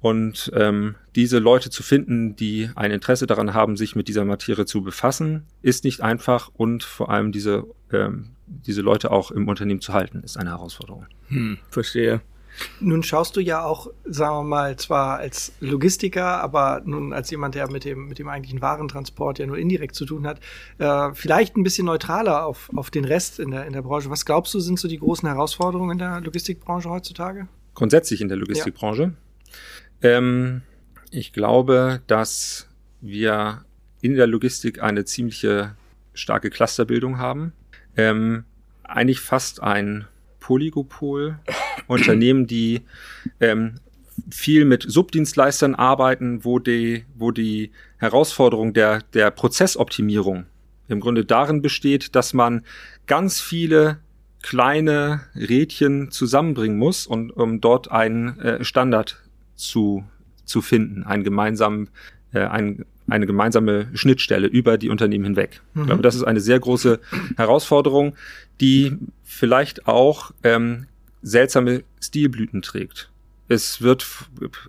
Und 0.00 0.50
ähm, 0.54 0.96
diese 1.14 1.38
Leute 1.38 1.70
zu 1.70 1.82
finden, 1.82 2.36
die 2.36 2.70
ein 2.74 2.90
Interesse 2.90 3.26
daran 3.26 3.54
haben, 3.54 3.76
sich 3.76 3.96
mit 3.96 4.08
dieser 4.08 4.24
Materie 4.24 4.66
zu 4.66 4.82
befassen, 4.82 5.44
ist 5.62 5.84
nicht 5.84 6.02
einfach 6.02 6.50
und 6.54 6.84
vor 6.84 7.10
allem 7.10 7.32
diese, 7.32 7.64
ähm, 7.92 8.30
diese 8.46 8.82
Leute 8.82 9.10
auch 9.10 9.30
im 9.30 9.48
Unternehmen 9.48 9.80
zu 9.80 9.92
halten, 9.92 10.22
ist 10.24 10.36
eine 10.36 10.50
Herausforderung. 10.50 11.06
Hm, 11.28 11.58
verstehe. 11.70 12.20
Nun 12.80 13.02
schaust 13.02 13.36
du 13.36 13.40
ja 13.40 13.64
auch, 13.64 13.90
sagen 14.04 14.36
wir 14.36 14.42
mal, 14.44 14.76
zwar 14.76 15.18
als 15.18 15.52
Logistiker, 15.60 16.42
aber 16.42 16.82
nun 16.84 17.12
als 17.12 17.30
jemand, 17.30 17.54
der 17.54 17.70
mit 17.70 17.84
dem, 17.84 18.08
mit 18.08 18.18
dem 18.18 18.28
eigentlichen 18.28 18.62
Warentransport 18.62 19.38
ja 19.38 19.46
nur 19.46 19.58
indirekt 19.58 19.94
zu 19.94 20.06
tun 20.06 20.26
hat, 20.26 20.40
äh, 20.78 21.10
vielleicht 21.14 21.56
ein 21.56 21.62
bisschen 21.62 21.86
neutraler 21.86 22.46
auf, 22.46 22.70
auf 22.74 22.90
den 22.90 23.04
Rest 23.04 23.40
in 23.40 23.50
der, 23.50 23.66
in 23.66 23.72
der 23.72 23.82
Branche. 23.82 24.10
Was 24.10 24.24
glaubst 24.24 24.54
du, 24.54 24.60
sind 24.60 24.78
so 24.78 24.88
die 24.88 24.98
großen 24.98 25.28
Herausforderungen 25.28 25.92
in 25.92 25.98
der 25.98 26.20
Logistikbranche 26.20 26.88
heutzutage? 26.88 27.48
Grundsätzlich 27.74 28.20
in 28.20 28.28
der 28.28 28.36
Logistikbranche. 28.36 29.14
Ja. 30.02 30.10
Ähm, 30.18 30.62
ich 31.10 31.32
glaube, 31.32 32.02
dass 32.06 32.68
wir 33.00 33.64
in 34.00 34.14
der 34.14 34.26
Logistik 34.26 34.82
eine 34.82 35.04
ziemliche 35.04 35.76
starke 36.12 36.50
Clusterbildung 36.50 37.18
haben. 37.18 37.52
Ähm, 37.96 38.44
eigentlich 38.82 39.20
fast 39.20 39.62
ein 39.62 40.06
Polygopol, 40.44 41.38
Unternehmen, 41.86 42.46
die 42.46 42.82
ähm, 43.40 43.76
viel 44.30 44.64
mit 44.66 44.84
Subdienstleistern 44.86 45.74
arbeiten, 45.74 46.44
wo 46.44 46.58
die, 46.58 47.06
wo 47.16 47.30
die 47.30 47.72
Herausforderung 47.96 48.74
der, 48.74 49.00
der 49.14 49.30
Prozessoptimierung 49.30 50.44
im 50.88 51.00
Grunde 51.00 51.24
darin 51.24 51.62
besteht, 51.62 52.14
dass 52.14 52.34
man 52.34 52.62
ganz 53.06 53.40
viele 53.40 54.00
kleine 54.42 55.22
Rädchen 55.34 56.10
zusammenbringen 56.10 56.76
muss, 56.76 57.06
und, 57.06 57.30
um 57.30 57.62
dort 57.62 57.90
einen 57.90 58.38
äh, 58.38 58.62
Standard 58.62 59.22
zu, 59.54 60.04
zu 60.44 60.60
finden, 60.60 61.04
einen 61.04 61.24
gemeinsamen, 61.24 61.88
äh, 62.34 62.40
ein, 62.40 62.84
eine 63.14 63.26
gemeinsame 63.26 63.88
Schnittstelle 63.94 64.46
über 64.46 64.76
die 64.76 64.90
Unternehmen 64.90 65.24
hinweg. 65.24 65.62
Mhm. 65.74 65.82
Ich 65.82 65.86
glaube, 65.86 66.02
das 66.02 66.14
ist 66.14 66.24
eine 66.24 66.40
sehr 66.40 66.58
große 66.58 67.00
Herausforderung, 67.36 68.14
die 68.60 68.96
vielleicht 69.22 69.86
auch 69.86 70.32
ähm, 70.42 70.86
seltsame 71.22 71.84
Stilblüten 72.00 72.62
trägt. 72.62 73.10
Es 73.48 73.82
wird 73.82 74.06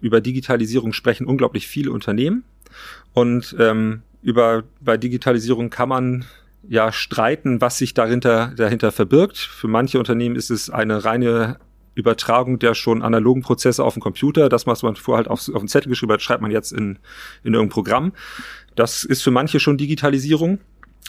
über 0.01 0.21
Digitalisierung 0.21 0.93
sprechen 0.93 1.25
unglaublich 1.25 1.67
viele 1.67 1.91
Unternehmen 1.91 2.43
und 3.13 3.55
ähm, 3.59 4.01
über 4.21 4.63
bei 4.81 4.97
Digitalisierung 4.97 5.69
kann 5.69 5.89
man 5.89 6.25
ja 6.67 6.91
streiten, 6.91 7.61
was 7.61 7.77
sich 7.77 7.93
dahinter 7.93 8.53
dahinter 8.55 8.91
verbirgt. 8.91 9.37
Für 9.37 9.67
manche 9.67 9.99
Unternehmen 9.99 10.35
ist 10.35 10.49
es 10.49 10.69
eine 10.69 11.05
reine 11.05 11.57
Übertragung 11.95 12.59
der 12.59 12.75
schon 12.75 13.01
analogen 13.01 13.41
Prozesse 13.41 13.83
auf 13.83 13.93
den 13.93 14.01
Computer. 14.01 14.49
Das, 14.49 14.67
was 14.67 14.83
man 14.83 14.95
vorher 14.95 15.17
halt 15.17 15.27
auf, 15.27 15.49
auf 15.53 15.61
den 15.61 15.67
Zettel 15.67 15.89
geschrieben 15.89 16.13
hat, 16.13 16.21
schreibt 16.21 16.41
man 16.41 16.51
jetzt 16.51 16.71
in, 16.71 16.99
in 17.43 17.53
irgendein 17.53 17.69
Programm. 17.69 18.13
Das 18.75 19.03
ist 19.03 19.23
für 19.23 19.31
manche 19.31 19.59
schon 19.59 19.77
Digitalisierung. 19.77 20.59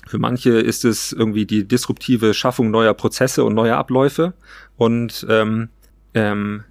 Für 0.07 0.19
manche 0.19 0.51
ist 0.51 0.85
es 0.85 1.13
irgendwie 1.13 1.47
die 1.47 1.67
disruptive 1.67 2.33
Schaffung 2.33 2.71
neuer 2.71 2.95
Prozesse 2.95 3.45
und 3.45 3.55
neuer 3.55 3.77
Abläufe. 3.77 4.35
Und 4.77 5.27
ähm, 5.29 5.69
ähm, 6.15 6.63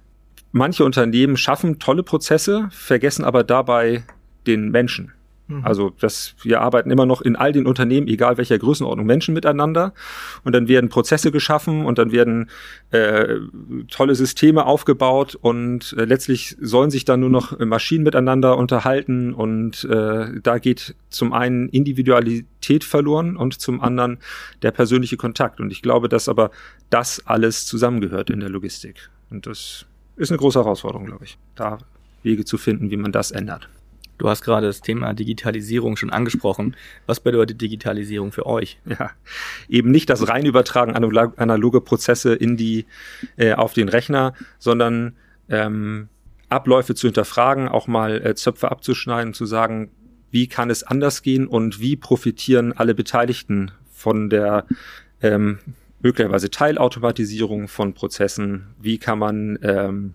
manche 0.52 0.84
Unternehmen 0.84 1.36
schaffen 1.36 1.78
tolle 1.78 2.02
Prozesse, 2.02 2.68
vergessen 2.70 3.24
aber 3.24 3.44
dabei 3.44 4.04
den 4.46 4.70
Menschen. 4.70 5.12
Mhm. 5.48 5.64
Also 5.64 5.92
das, 6.00 6.34
wir 6.42 6.60
arbeiten 6.60 6.90
immer 6.90 7.06
noch 7.06 7.20
in 7.20 7.36
all 7.36 7.52
den 7.52 7.66
Unternehmen, 7.66 8.08
egal 8.08 8.36
welcher 8.36 8.58
Größenordnung, 8.58 9.06
Menschen 9.06 9.34
miteinander. 9.34 9.94
Und 10.44 10.54
dann 10.54 10.68
werden 10.68 10.88
Prozesse 10.88 11.30
geschaffen 11.30 11.84
und 11.84 11.98
dann 11.98 12.12
werden 12.12 12.50
äh, 12.90 13.36
tolle 13.88 14.14
Systeme 14.14 14.66
aufgebaut 14.66 15.36
und 15.40 15.94
äh, 15.98 16.04
letztlich 16.04 16.56
sollen 16.60 16.90
sich 16.90 17.04
dann 17.04 17.20
nur 17.20 17.30
noch 17.30 17.58
Maschinen 17.58 18.04
miteinander 18.04 18.56
unterhalten 18.56 19.32
und 19.32 19.84
äh, 19.84 20.40
da 20.42 20.58
geht 20.58 20.94
zum 21.08 21.32
einen 21.32 21.68
Individualität 21.68 22.84
verloren 22.84 23.36
und 23.36 23.60
zum 23.60 23.80
anderen 23.80 24.18
der 24.62 24.72
persönliche 24.72 25.16
Kontakt. 25.16 25.60
Und 25.60 25.70
ich 25.70 25.82
glaube, 25.82 26.08
dass 26.08 26.28
aber 26.28 26.50
das 26.90 27.26
alles 27.26 27.66
zusammengehört 27.66 28.30
in 28.30 28.40
der 28.40 28.48
Logistik. 28.48 29.10
Und 29.30 29.46
das 29.46 29.86
ist 30.16 30.30
eine 30.30 30.38
große 30.38 30.58
Herausforderung, 30.58 31.06
glaube 31.06 31.24
ich, 31.24 31.38
da 31.54 31.78
Wege 32.22 32.44
zu 32.44 32.58
finden, 32.58 32.90
wie 32.90 32.96
man 32.96 33.12
das 33.12 33.30
ändert. 33.30 33.68
Du 34.18 34.28
hast 34.28 34.42
gerade 34.42 34.66
das 34.66 34.80
Thema 34.80 35.12
Digitalisierung 35.12 35.96
schon 35.96 36.10
angesprochen. 36.10 36.76
Was 37.06 37.20
bedeutet 37.20 37.60
Digitalisierung 37.60 38.32
für 38.32 38.46
euch? 38.46 38.78
Ja, 38.86 39.10
eben 39.68 39.90
nicht 39.90 40.08
das 40.08 40.28
rein 40.28 40.46
übertragen 40.46 40.94
analoge 40.94 41.80
Prozesse 41.80 42.34
in 42.34 42.56
die 42.56 42.86
äh, 43.36 43.52
auf 43.52 43.74
den 43.74 43.88
Rechner, 43.88 44.32
sondern 44.58 45.16
ähm, 45.48 46.08
Abläufe 46.48 46.94
zu 46.94 47.08
hinterfragen, 47.08 47.68
auch 47.68 47.88
mal 47.88 48.24
äh, 48.24 48.34
Zöpfe 48.34 48.70
abzuschneiden, 48.70 49.34
zu 49.34 49.44
sagen, 49.44 49.90
wie 50.30 50.46
kann 50.46 50.70
es 50.70 50.82
anders 50.82 51.22
gehen 51.22 51.46
und 51.46 51.80
wie 51.80 51.96
profitieren 51.96 52.72
alle 52.72 52.94
Beteiligten 52.94 53.72
von 53.92 54.30
der 54.30 54.66
ähm, 55.20 55.58
möglicherweise 56.00 56.50
Teilautomatisierung 56.50 57.68
von 57.68 57.94
Prozessen, 57.94 58.68
wie 58.80 58.98
kann 58.98 59.18
man 59.18 59.58
ähm, 59.62 60.14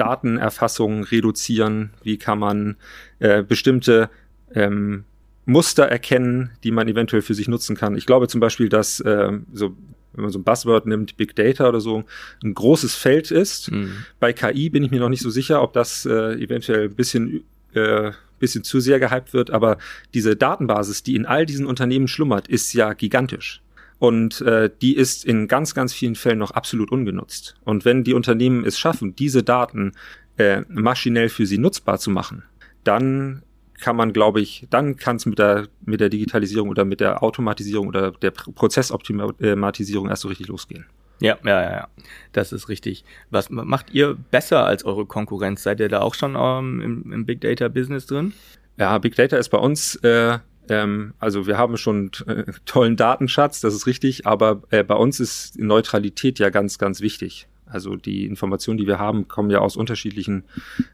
Datenerfassung 0.00 1.04
reduzieren, 1.04 1.90
wie 2.02 2.16
kann 2.16 2.38
man 2.38 2.76
äh, 3.18 3.42
bestimmte 3.42 4.08
ähm, 4.54 5.04
Muster 5.44 5.84
erkennen, 5.84 6.50
die 6.64 6.70
man 6.70 6.88
eventuell 6.88 7.22
für 7.22 7.34
sich 7.34 7.48
nutzen 7.48 7.76
kann. 7.76 7.96
Ich 7.96 8.06
glaube 8.06 8.28
zum 8.28 8.40
Beispiel, 8.40 8.68
dass 8.68 9.00
äh, 9.00 9.32
so 9.52 9.76
wenn 10.12 10.22
man 10.22 10.32
so 10.32 10.38
ein 10.38 10.44
Buzzword 10.44 10.86
nimmt, 10.86 11.16
Big 11.16 11.36
Data 11.36 11.68
oder 11.68 11.80
so, 11.80 12.04
ein 12.42 12.54
großes 12.54 12.96
Feld 12.96 13.30
ist. 13.30 13.70
Mhm. 13.70 14.04
Bei 14.18 14.32
KI 14.32 14.70
bin 14.70 14.82
ich 14.82 14.90
mir 14.90 15.00
noch 15.00 15.08
nicht 15.08 15.22
so 15.22 15.30
sicher, 15.30 15.62
ob 15.62 15.72
das 15.72 16.04
äh, 16.04 16.34
eventuell 16.34 16.84
ein 16.84 16.94
bisschen, 16.94 17.44
äh, 17.74 18.10
bisschen 18.40 18.64
zu 18.64 18.80
sehr 18.80 18.98
gehypt 18.98 19.32
wird, 19.32 19.50
aber 19.50 19.78
diese 20.12 20.34
Datenbasis, 20.34 21.02
die 21.02 21.14
in 21.14 21.26
all 21.26 21.46
diesen 21.46 21.66
Unternehmen 21.66 22.08
schlummert, 22.08 22.48
ist 22.48 22.72
ja 22.72 22.92
gigantisch. 22.92 23.62
Und 24.00 24.40
äh, 24.40 24.70
die 24.80 24.96
ist 24.96 25.26
in 25.26 25.46
ganz, 25.46 25.74
ganz 25.74 25.92
vielen 25.92 26.14
Fällen 26.14 26.38
noch 26.38 26.52
absolut 26.52 26.90
ungenutzt. 26.90 27.54
Und 27.64 27.84
wenn 27.84 28.02
die 28.02 28.14
Unternehmen 28.14 28.64
es 28.64 28.78
schaffen, 28.78 29.14
diese 29.14 29.42
Daten 29.42 29.92
äh, 30.38 30.62
maschinell 30.68 31.28
für 31.28 31.44
sie 31.44 31.58
nutzbar 31.58 31.98
zu 31.98 32.10
machen, 32.10 32.42
dann 32.82 33.42
kann 33.78 33.96
man, 33.96 34.14
glaube 34.14 34.40
ich, 34.40 34.66
dann 34.70 34.96
kann 34.96 35.16
es 35.16 35.26
mit 35.26 35.38
der, 35.38 35.68
mit 35.84 36.00
der 36.00 36.08
Digitalisierung 36.08 36.70
oder 36.70 36.86
mit 36.86 37.00
der 37.00 37.22
Automatisierung 37.22 37.88
oder 37.88 38.12
der 38.12 38.30
Prozessoptimatisierung 38.30 40.08
erst 40.08 40.22
so 40.22 40.28
richtig 40.28 40.48
losgehen. 40.48 40.86
Ja, 41.20 41.36
ja, 41.44 41.62
ja, 41.62 41.70
ja. 41.70 41.88
Das 42.32 42.52
ist 42.52 42.70
richtig. 42.70 43.04
Was 43.28 43.50
macht 43.50 43.92
ihr 43.92 44.16
besser 44.30 44.64
als 44.64 44.84
eure 44.84 45.04
Konkurrenz? 45.04 45.62
Seid 45.62 45.80
ihr 45.80 45.90
da 45.90 46.00
auch 46.00 46.14
schon 46.14 46.36
ähm, 46.38 46.80
im, 46.80 47.12
im, 47.12 47.26
Big 47.26 47.42
Data 47.42 47.68
Business 47.68 48.06
drin? 48.06 48.32
Ja, 48.78 48.96
Big 48.96 49.14
Data 49.16 49.36
ist 49.36 49.50
bei 49.50 49.58
uns, 49.58 49.96
äh, 49.96 50.38
ähm, 50.70 51.14
also 51.18 51.48
wir 51.48 51.58
haben 51.58 51.76
schon 51.76 52.12
äh, 52.26 52.44
tollen 52.64 52.96
Datenschatz, 52.96 53.60
das 53.60 53.74
ist 53.74 53.88
richtig, 53.88 54.26
aber 54.26 54.62
äh, 54.70 54.84
bei 54.84 54.94
uns 54.94 55.18
ist 55.18 55.58
Neutralität 55.58 56.38
ja 56.38 56.48
ganz, 56.48 56.78
ganz 56.78 57.00
wichtig. 57.00 57.48
Also 57.66 57.96
die 57.96 58.24
Informationen, 58.24 58.78
die 58.78 58.86
wir 58.86 59.00
haben, 59.00 59.26
kommen 59.26 59.50
ja 59.50 59.58
aus 59.58 59.76
unterschiedlichen 59.76 60.44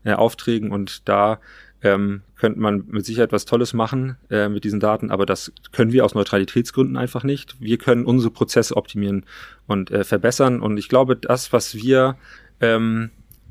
äh, 0.03 0.15
Aufträgen 0.15 0.71
und 0.71 1.07
da 1.09 1.41
ähm, 1.83 2.23
könnte 2.37 2.59
man 2.59 2.85
mit 2.89 3.05
Sicherheit 3.05 3.33
was 3.33 3.45
Tolles 3.45 3.75
machen 3.75 4.17
äh, 4.31 4.49
mit 4.49 4.65
diesen 4.65 4.81
Daten, 4.81 5.11
aber 5.11 5.27
das 5.27 5.53
können 5.73 5.93
wir 5.93 6.07
aus 6.07 6.15
Neutralitätsgründen 6.15 6.97
einfach 6.97 7.23
nicht. 7.23 7.61
Wir 7.61 7.77
können 7.77 8.07
unsere 8.07 8.31
Prozesse 8.31 8.77
optimieren 8.79 9.27
und 9.67 9.91
äh, 9.91 10.05
verbessern. 10.05 10.61
Und 10.61 10.79
ich 10.79 10.89
glaube, 10.89 11.17
das, 11.17 11.53
was 11.53 11.75
wir 11.75 12.17
ähm, 12.61 13.11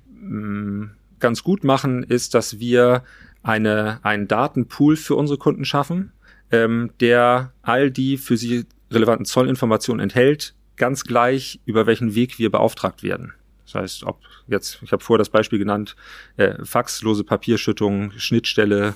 mm, 0.10 0.86
ganz 1.20 1.44
gut 1.44 1.64
machen, 1.64 2.02
ist, 2.02 2.34
dass 2.34 2.60
wir 2.60 3.04
eine, 3.44 4.00
einen 4.02 4.28
Datenpool 4.28 4.96
für 4.98 5.16
unsere 5.16 5.38
Kunden 5.38 5.66
schaffen, 5.66 6.12
ähm, 6.56 6.92
der 7.00 7.52
all 7.62 7.92
die 7.92 8.18
für 8.18 8.38
sie 8.38 8.66
relevanten 8.92 9.26
Zollinformationen 9.26 10.02
enthält, 10.02 10.56
ganz 10.78 11.04
gleich, 11.04 11.60
über 11.66 11.86
welchen 11.86 12.16
Weg 12.16 12.40
wir 12.40 12.50
beauftragt 12.50 13.04
werden. 13.04 13.34
Das 13.66 13.76
heißt, 13.76 14.04
ob 14.04 14.20
jetzt, 14.48 14.80
ich 14.84 14.92
habe 14.92 15.04
vorher 15.04 15.20
das 15.20 15.30
Beispiel 15.30 15.60
genannt, 15.60 15.96
äh, 16.38 16.64
faxlose 16.64 17.24
Papierschüttung, 17.24 18.12
Schnittstelle 18.18 18.94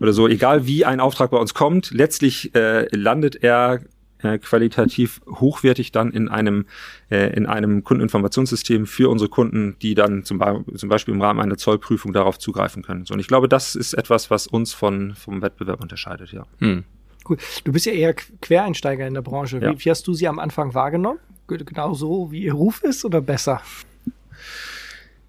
oder 0.00 0.12
so, 0.12 0.28
egal 0.28 0.66
wie 0.66 0.84
ein 0.84 1.00
Auftrag 1.00 1.30
bei 1.30 1.38
uns 1.38 1.54
kommt, 1.54 1.90
letztlich 1.90 2.54
äh, 2.54 2.86
landet 2.94 3.42
er 3.42 3.80
äh, 4.22 4.38
qualitativ 4.38 5.20
hochwertig 5.28 5.90
dann 5.90 6.12
in 6.12 6.28
einem 6.28 6.66
äh, 7.10 7.34
in 7.36 7.46
einem 7.46 7.82
Kundeninformationssystem 7.82 8.86
für 8.86 9.10
unsere 9.10 9.28
Kunden, 9.28 9.76
die 9.82 9.94
dann 9.94 10.24
zum, 10.24 10.40
zum 10.76 10.88
Beispiel 10.88 11.12
im 11.12 11.20
Rahmen 11.20 11.40
einer 11.40 11.56
Zollprüfung 11.56 12.12
darauf 12.12 12.38
zugreifen 12.38 12.84
können. 12.84 13.04
So, 13.04 13.14
und 13.14 13.20
ich 13.20 13.26
glaube, 13.26 13.48
das 13.48 13.74
ist 13.74 13.94
etwas, 13.94 14.30
was 14.30 14.46
uns 14.46 14.72
von 14.72 15.14
vom 15.16 15.42
Wettbewerb 15.42 15.82
unterscheidet. 15.82 16.32
Ja. 16.32 16.46
Hm. 16.58 16.84
Cool. 17.28 17.36
Du 17.64 17.72
bist 17.72 17.86
ja 17.86 17.92
eher 17.92 18.14
Quereinsteiger 18.14 19.06
in 19.06 19.14
der 19.14 19.22
Branche. 19.22 19.60
Wie, 19.60 19.64
ja. 19.64 19.74
wie 19.76 19.90
hast 19.90 20.06
du 20.06 20.14
sie 20.14 20.28
am 20.28 20.38
Anfang 20.38 20.74
wahrgenommen? 20.74 21.18
Genau 21.46 21.94
so, 21.94 22.32
wie 22.32 22.44
ihr 22.44 22.54
Ruf 22.54 22.82
ist 22.82 23.04
oder 23.04 23.20
besser? 23.20 23.60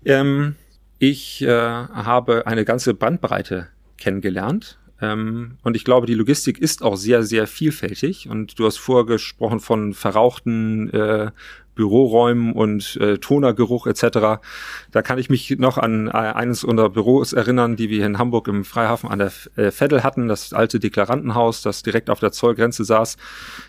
Ähm, 0.06 0.56
ich 1.00 1.42
äh, 1.42 1.50
habe 1.50 2.48
eine 2.48 2.66
ganze 2.66 2.94
Bandbreite 2.94 3.68
kennengelernt. 3.98 4.80
Ähm, 5.04 5.58
und 5.64 5.76
ich 5.76 5.84
glaube, 5.84 6.08
die 6.08 6.14
Logistik 6.14 6.58
ist 6.58 6.82
auch 6.82 6.96
sehr, 6.96 7.24
sehr 7.24 7.46
vielfältig. 7.46 8.30
Und 8.30 8.58
du 8.58 8.66
hast 8.66 8.78
vorgesprochen 8.78 9.60
von 9.60 9.94
verrauchten 9.94 10.90
äh, 10.92 11.32
Büroräumen 11.76 12.54
und 12.54 12.96
äh, 12.98 13.18
Tonergeruch 13.18 13.88
etc. 13.88 14.42
Da 14.92 15.02
kann 15.02 15.18
ich 15.18 15.30
mich 15.30 15.50
noch 15.58 15.78
an 15.78 16.08
äh, 16.08 16.12
eines 16.12 16.64
unserer 16.64 16.90
Büros 16.90 17.34
erinnern, 17.34 17.76
die 17.76 17.90
wir 17.90 18.06
in 18.06 18.18
Hamburg 18.18 18.48
im 18.48 18.64
Freihafen 18.64 19.10
an 19.10 19.20
der 19.20 19.32
äh, 19.56 19.72
Veddel 19.72 20.04
hatten, 20.04 20.28
das 20.28 20.54
alte 20.54 20.80
Deklarantenhaus, 20.80 21.64
das 21.64 21.84
direkt 21.84 22.10
auf 22.10 22.20
der 22.20 22.32
Zollgrenze 22.32 22.86
saß. 22.86 23.18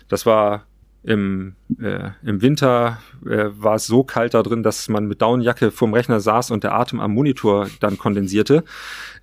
Das 0.07 0.25
war 0.25 0.65
im, 1.05 1.55
äh, 1.79 2.09
im 2.23 2.41
Winter 2.41 2.99
äh, 3.25 3.45
war 3.51 3.75
es 3.75 3.85
so 3.85 4.03
kalt 4.03 4.33
da 4.33 4.41
drin, 4.41 4.63
dass 4.63 4.89
man 4.89 5.05
mit 5.05 5.21
Daunenjacke 5.21 5.71
vorm 5.71 5.93
Rechner 5.93 6.19
saß 6.19 6.51
und 6.51 6.63
der 6.63 6.73
Atem 6.73 6.99
am 6.99 7.13
Monitor 7.13 7.69
dann 7.79 7.97
kondensierte. 7.97 8.63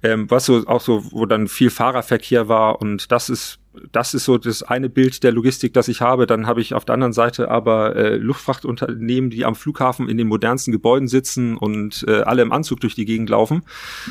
Ähm, 0.03 0.31
was 0.31 0.47
so 0.47 0.65
auch 0.67 0.81
so, 0.81 1.13
wo 1.13 1.27
dann 1.27 1.49
viel 1.49 1.71
Fahrerverkehr 1.71 2.49
war 2.49 2.81
und 2.81 3.11
das 3.11 3.29
ist 3.29 3.59
das 3.91 4.13
ist 4.13 4.27
so 4.27 4.37
das 4.37 4.63
eine 4.63 4.91
Bild 4.91 5.23
der 5.23 5.33
Logistik, 5.33 5.73
das 5.73 5.89
ich 5.89 6.03
habe. 6.03 6.27
Dann 6.27 6.47
habe 6.47 6.61
ich 6.61 6.75
auf 6.75 6.85
der 6.85 6.93
anderen 6.93 7.15
Seite 7.15 7.51
aber 7.51 7.97
äh, 7.97 8.17
Luftfrachtunternehmen, 8.17 9.31
die 9.31 9.47
am 9.47 9.55
Flughafen 9.55 10.11
in 10.11 10.19
den 10.19 10.29
modernsten 10.29 10.73
Gebäuden 10.73 11.09
sitzen 11.09 11.57
und 11.57 12.05
äh, 12.07 12.21
alle 12.21 12.43
im 12.43 12.53
Anzug 12.53 12.81
durch 12.81 12.95
die 12.95 13.07
Gegend 13.07 13.31
laufen. 13.31 13.63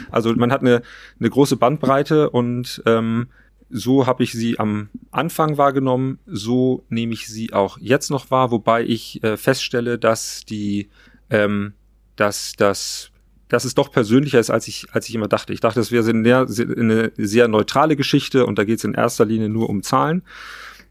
Also 0.10 0.34
man 0.34 0.51
hat 0.51 0.62
eine, 0.62 0.81
eine 1.19 1.29
große 1.29 1.57
Bandbreite 1.57 2.31
und 2.31 2.81
ähm, 2.88 3.27
so 3.71 4.05
habe 4.05 4.23
ich 4.23 4.34
sie 4.34 4.60
am 4.60 4.89
Anfang 5.12 5.57
wahrgenommen, 5.57 6.19
so 6.25 6.84
nehme 6.89 7.13
ich 7.13 7.27
sie 7.27 7.53
auch 7.53 7.77
jetzt 7.79 8.10
noch 8.10 8.31
wahr, 8.31 8.51
wobei 8.51 8.84
ich 8.84 9.23
äh, 9.23 9.38
feststelle, 9.38 9.97
dass 9.97 10.45
die, 10.45 10.89
ähm, 11.29 11.73
dass 12.15 12.53
das, 12.53 13.12
dass 13.47 13.65
es 13.65 13.73
doch 13.73 13.91
persönlicher 13.91 14.39
ist, 14.39 14.49
als 14.49 14.67
ich, 14.67 14.88
als 14.91 15.10
ich 15.10 15.15
immer 15.15 15.27
dachte. 15.27 15.53
Ich 15.53 15.60
dachte, 15.60 15.79
es 15.79 15.91
wäre 15.91 16.10
eine, 16.10 16.47
eine 16.77 17.12
sehr 17.17 17.47
neutrale 17.47 17.95
Geschichte 17.95 18.45
und 18.45 18.57
da 18.57 18.63
geht 18.63 18.79
es 18.79 18.84
in 18.84 18.93
erster 18.93 19.25
Linie 19.25 19.49
nur 19.49 19.69
um 19.69 19.84
Zahlen. 19.84 20.23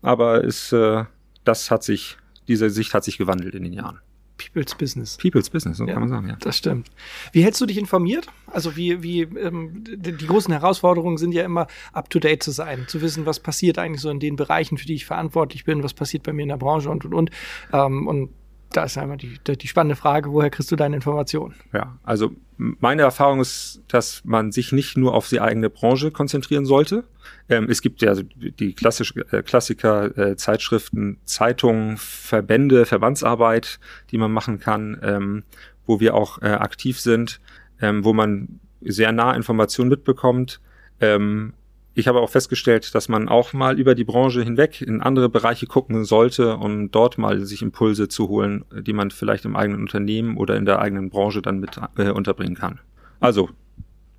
Aber 0.02 0.44
es, 0.44 0.72
äh, 0.72 1.04
das 1.44 1.70
hat 1.70 1.84
sich, 1.84 2.16
diese 2.48 2.70
Sicht 2.70 2.94
hat 2.94 3.04
sich 3.04 3.18
gewandelt 3.18 3.54
in 3.54 3.64
den 3.64 3.72
Jahren. 3.72 4.00
People's 4.40 4.74
Business. 4.74 5.16
People's 5.16 5.50
Business, 5.50 5.76
so 5.76 5.86
ja, 5.86 5.92
kann 5.92 6.02
man 6.02 6.08
sagen, 6.08 6.28
ja. 6.28 6.36
Das 6.40 6.56
stimmt. 6.56 6.88
Wie 7.32 7.42
hältst 7.42 7.60
du 7.60 7.66
dich 7.66 7.78
informiert? 7.78 8.26
Also 8.46 8.76
wie, 8.76 9.02
wie 9.02 9.22
ähm, 9.22 9.84
die, 9.86 10.12
die 10.12 10.26
großen 10.26 10.52
Herausforderungen 10.52 11.18
sind 11.18 11.32
ja 11.32 11.44
immer 11.44 11.66
up-to-date 11.92 12.42
zu 12.42 12.50
sein, 12.50 12.86
zu 12.88 13.00
wissen, 13.02 13.26
was 13.26 13.40
passiert 13.40 13.78
eigentlich 13.78 14.00
so 14.00 14.10
in 14.10 14.20
den 14.20 14.36
Bereichen, 14.36 14.78
für 14.78 14.86
die 14.86 14.94
ich 14.94 15.04
verantwortlich 15.04 15.64
bin, 15.64 15.82
was 15.82 15.94
passiert 15.94 16.22
bei 16.22 16.32
mir 16.32 16.42
in 16.42 16.48
der 16.48 16.56
Branche 16.56 16.90
und 16.90 17.04
und 17.04 17.14
und. 17.14 17.30
Ähm, 17.72 18.06
und 18.06 18.30
da 18.72 18.84
ist 18.84 18.96
einmal 18.98 19.16
die, 19.16 19.38
die 19.44 19.68
spannende 19.68 19.96
Frage, 19.96 20.32
woher 20.32 20.50
kriegst 20.50 20.70
du 20.70 20.76
deine 20.76 20.96
Informationen? 20.96 21.54
Ja, 21.72 21.98
also 22.02 22.32
meine 22.56 23.02
Erfahrung 23.02 23.40
ist, 23.40 23.82
dass 23.88 24.22
man 24.24 24.52
sich 24.52 24.72
nicht 24.72 24.96
nur 24.96 25.14
auf 25.14 25.28
die 25.28 25.40
eigene 25.40 25.70
Branche 25.70 26.10
konzentrieren 26.10 26.66
sollte. 26.66 27.04
Ähm, 27.48 27.68
es 27.68 27.82
gibt 27.82 28.02
ja 28.02 28.14
die 28.14 28.74
klassische, 28.74 29.20
äh, 29.32 29.42
Klassiker, 29.42 30.16
äh, 30.16 30.36
Zeitschriften, 30.36 31.18
Zeitungen, 31.24 31.96
Verbände, 31.96 32.86
Verbandsarbeit, 32.86 33.80
die 34.10 34.18
man 34.18 34.30
machen 34.30 34.60
kann, 34.60 35.00
ähm, 35.02 35.42
wo 35.86 36.00
wir 36.00 36.14
auch 36.14 36.42
äh, 36.42 36.46
aktiv 36.46 37.00
sind, 37.00 37.40
ähm, 37.80 38.04
wo 38.04 38.12
man 38.12 38.60
sehr 38.82 39.12
nah 39.12 39.34
Informationen 39.34 39.90
mitbekommt. 39.90 40.60
Ähm, 41.00 41.54
ich 42.00 42.08
habe 42.08 42.20
auch 42.20 42.30
festgestellt, 42.30 42.94
dass 42.94 43.08
man 43.08 43.28
auch 43.28 43.52
mal 43.52 43.78
über 43.78 43.94
die 43.94 44.04
Branche 44.04 44.42
hinweg 44.42 44.80
in 44.80 45.00
andere 45.00 45.28
Bereiche 45.28 45.66
gucken 45.66 46.04
sollte, 46.04 46.56
um 46.56 46.90
dort 46.90 47.18
mal 47.18 47.44
sich 47.44 47.62
Impulse 47.62 48.08
zu 48.08 48.28
holen, 48.28 48.64
die 48.72 48.92
man 48.92 49.10
vielleicht 49.10 49.44
im 49.44 49.56
eigenen 49.56 49.80
Unternehmen 49.80 50.36
oder 50.36 50.56
in 50.56 50.64
der 50.64 50.80
eigenen 50.80 51.10
Branche 51.10 51.42
dann 51.42 51.60
mit 51.60 51.80
äh, 51.96 52.10
unterbringen 52.10 52.56
kann. 52.56 52.80
Also 53.20 53.50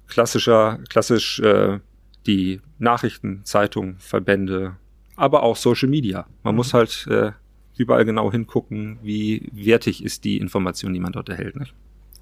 klassischer, 0.08 0.80
klassisch 0.89 1.39
äh, 1.39 1.80
die 2.28 2.62
Nachrichten, 2.80 3.41
Zeitungen, 3.44 3.96
Verbände, 4.00 4.76
aber 5.15 5.44
auch 5.44 5.56
Social 5.56 5.89
Media. 5.89 6.28
Man 6.44 6.54
mhm. 6.54 6.58
muss 6.58 6.74
halt 6.74 7.08
äh, 7.10 7.32
überall 7.78 8.06
genau 8.06 8.32
hingucken, 8.32 9.00
wie 9.02 9.50
wertig 9.52 10.04
ist 10.04 10.24
die 10.24 10.38
Information, 10.38 10.94
die 10.94 11.00
man 11.00 11.12
dort 11.12 11.30
erhält. 11.30 11.56
Nicht? 11.56 11.74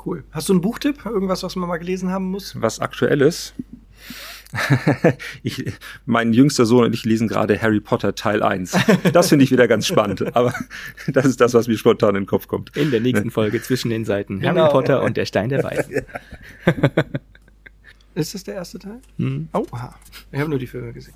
Cool. 0.06 0.24
Hast 0.32 0.50
du 0.50 0.54
einen 0.54 0.62
Buchtipp? 0.62 1.06
Irgendwas, 1.06 1.44
was 1.44 1.56
man 1.56 1.68
mal 1.68 1.78
gelesen 1.78 2.10
haben 2.10 2.32
muss? 2.32 2.60
Was 2.62 2.80
aktuell 2.80 3.22
ist? 3.22 3.54
ich, 5.44 5.72
mein 6.06 6.34
jüngster 6.34 6.66
Sohn 6.66 6.86
und 6.86 6.94
ich 6.94 7.06
lesen 7.06 7.28
gerade 7.28 7.62
Harry 7.62 7.80
Potter 7.80 8.16
Teil 8.16 8.42
1. 8.42 8.76
Das 9.14 9.30
finde 9.30 9.46
ich 9.46 9.52
wieder 9.52 9.68
ganz 9.68 9.86
spannend. 9.86 10.24
Aber 10.36 10.54
das 11.08 11.26
ist 11.26 11.40
das, 11.40 11.54
was 11.54 11.68
mir 11.68 11.78
spontan 11.78 12.16
in 12.16 12.24
den 12.24 12.28
Kopf 12.28 12.48
kommt. 12.48 12.76
In 12.76 12.92
der 12.92 13.00
nächsten 13.00 13.32
Folge 13.32 13.62
zwischen 13.62 13.90
den 13.90 14.06
Seiten 14.06 14.40
genau. 14.40 14.62
Harry 14.62 14.72
Potter 14.72 15.04
und 15.04 15.18
der 15.18 15.26
Stein 15.26 15.50
der 15.50 15.64
Weisen. 15.64 16.06
ist 18.16 18.34
das 18.34 18.44
der 18.44 18.56
erste 18.56 18.80
Teil? 18.80 19.00
Hm. 19.18 19.50
Oh, 19.54 19.66
ich 20.32 20.40
habe 20.40 20.50
nur 20.50 20.60
die 20.60 20.68
Filme 20.68 20.94
gesehen. 20.94 21.16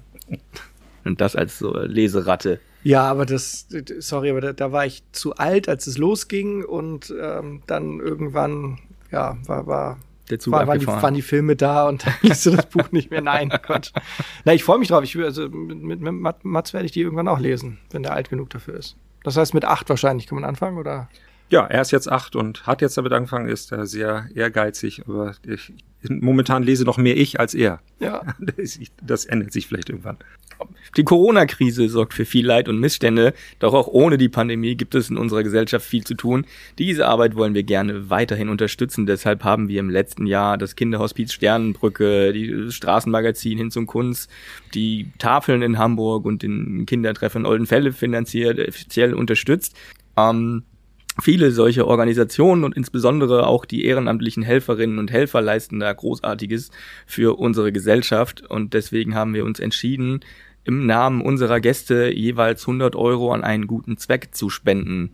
Und 1.03 1.19
das 1.19 1.35
als 1.35 1.59
so 1.59 1.77
Leseratte. 1.77 2.59
Ja, 2.83 3.03
aber 3.03 3.25
das, 3.25 3.67
sorry, 3.99 4.29
aber 4.29 4.41
da, 4.41 4.53
da 4.53 4.71
war 4.71 4.85
ich 4.85 5.03
zu 5.11 5.35
alt, 5.35 5.67
als 5.67 5.87
es 5.87 5.97
losging 5.97 6.63
und 6.63 7.13
ähm, 7.19 7.61
dann 7.65 7.99
irgendwann, 7.99 8.79
ja, 9.11 9.37
war, 9.45 9.67
war 9.67 9.99
der 10.29 10.39
Zug 10.39 10.53
war, 10.53 10.67
waren, 10.67 10.79
die, 10.79 10.87
waren 10.87 11.13
die 11.13 11.21
Filme 11.21 11.55
da 11.55 11.87
und 11.87 12.05
dann 12.05 12.13
liest 12.21 12.45
du 12.45 12.51
das 12.51 12.67
Buch 12.67 12.91
nicht 12.91 13.11
mehr. 13.11 13.21
Nein, 13.21 13.51
Gott. 13.65 13.91
Na, 14.45 14.53
ich 14.53 14.63
freue 14.63 14.79
mich 14.79 14.87
drauf. 14.87 15.03
Ich, 15.03 15.17
also 15.17 15.49
mit, 15.49 16.01
mit 16.01 16.43
Mats 16.43 16.73
werde 16.73 16.85
ich 16.85 16.91
die 16.91 17.01
irgendwann 17.01 17.27
auch 17.27 17.39
lesen, 17.39 17.79
wenn 17.91 18.03
der 18.03 18.13
alt 18.13 18.29
genug 18.29 18.49
dafür 18.49 18.75
ist. 18.75 18.95
Das 19.23 19.37
heißt, 19.37 19.53
mit 19.53 19.65
acht 19.65 19.89
wahrscheinlich 19.89 20.27
kann 20.27 20.37
man 20.37 20.47
anfangen, 20.47 20.77
oder? 20.77 21.09
Ja, 21.53 21.67
er 21.67 21.83
ist 21.83 21.91
jetzt 21.91 22.11
acht 22.11 22.35
und 22.35 22.65
hat 22.65 22.81
jetzt 22.81 22.97
damit 22.97 23.13
angefangen, 23.13 23.47
ist 23.47 23.71
er 23.71 23.85
sehr 23.85 24.27
ehrgeizig, 24.33 25.03
aber 25.07 25.35
ich, 25.45 25.71
momentan 26.01 26.63
lese 26.63 26.83
noch 26.83 26.97
mehr 26.97 27.15
ich 27.15 27.39
als 27.39 27.53
er. 27.53 27.79
Ja. 27.99 28.23
Das 29.03 29.25
ändert 29.25 29.53
sich 29.53 29.67
vielleicht 29.67 29.91
irgendwann. 29.91 30.17
Die 30.97 31.03
Corona-Krise 31.03 31.89
sorgt 31.89 32.15
für 32.15 32.25
viel 32.25 32.47
Leid 32.47 32.69
und 32.69 32.79
Missstände, 32.79 33.35
doch 33.59 33.75
auch 33.75 33.87
ohne 33.87 34.17
die 34.17 34.29
Pandemie 34.29 34.73
gibt 34.73 34.95
es 34.95 35.11
in 35.11 35.17
unserer 35.17 35.43
Gesellschaft 35.43 35.85
viel 35.85 36.03
zu 36.03 36.15
tun. 36.15 36.47
Diese 36.79 37.07
Arbeit 37.07 37.35
wollen 37.35 37.53
wir 37.53 37.61
gerne 37.61 38.09
weiterhin 38.09 38.49
unterstützen. 38.49 39.05
Deshalb 39.05 39.43
haben 39.43 39.67
wir 39.67 39.79
im 39.79 39.91
letzten 39.91 40.25
Jahr 40.25 40.57
das 40.57 40.75
Kinderhospiz 40.75 41.33
Sternenbrücke, 41.33 42.33
die 42.33 42.71
Straßenmagazin 42.71 43.59
hin 43.59 43.69
zum 43.69 43.85
Kunst, 43.85 44.27
die 44.73 45.11
Tafeln 45.19 45.61
in 45.61 45.77
Hamburg 45.77 46.25
und 46.25 46.41
den 46.41 46.87
Kindertreffen 46.87 47.41
in 47.41 47.45
Oldenfelle 47.45 47.91
finanziert, 47.91 48.59
offiziell 48.59 49.13
unterstützt. 49.13 49.75
Ähm, 50.17 50.63
Viele 51.21 51.51
solche 51.51 51.85
Organisationen 51.87 52.63
und 52.63 52.75
insbesondere 52.75 53.45
auch 53.45 53.65
die 53.65 53.85
ehrenamtlichen 53.85 54.41
Helferinnen 54.41 54.97
und 54.97 55.11
Helfer 55.11 55.41
leisten 55.41 55.79
da 55.79 55.93
Großartiges 55.93 56.71
für 57.05 57.37
unsere 57.37 57.71
Gesellschaft 57.71 58.41
und 58.49 58.73
deswegen 58.73 59.13
haben 59.13 59.33
wir 59.33 59.45
uns 59.45 59.59
entschieden, 59.59 60.21
im 60.63 60.85
Namen 60.85 61.21
unserer 61.21 61.59
Gäste 61.59 62.11
jeweils 62.13 62.63
100 62.63 62.95
Euro 62.95 63.33
an 63.33 63.43
einen 63.43 63.67
guten 63.67 63.97
Zweck 63.97 64.29
zu 64.31 64.49
spenden. 64.49 65.11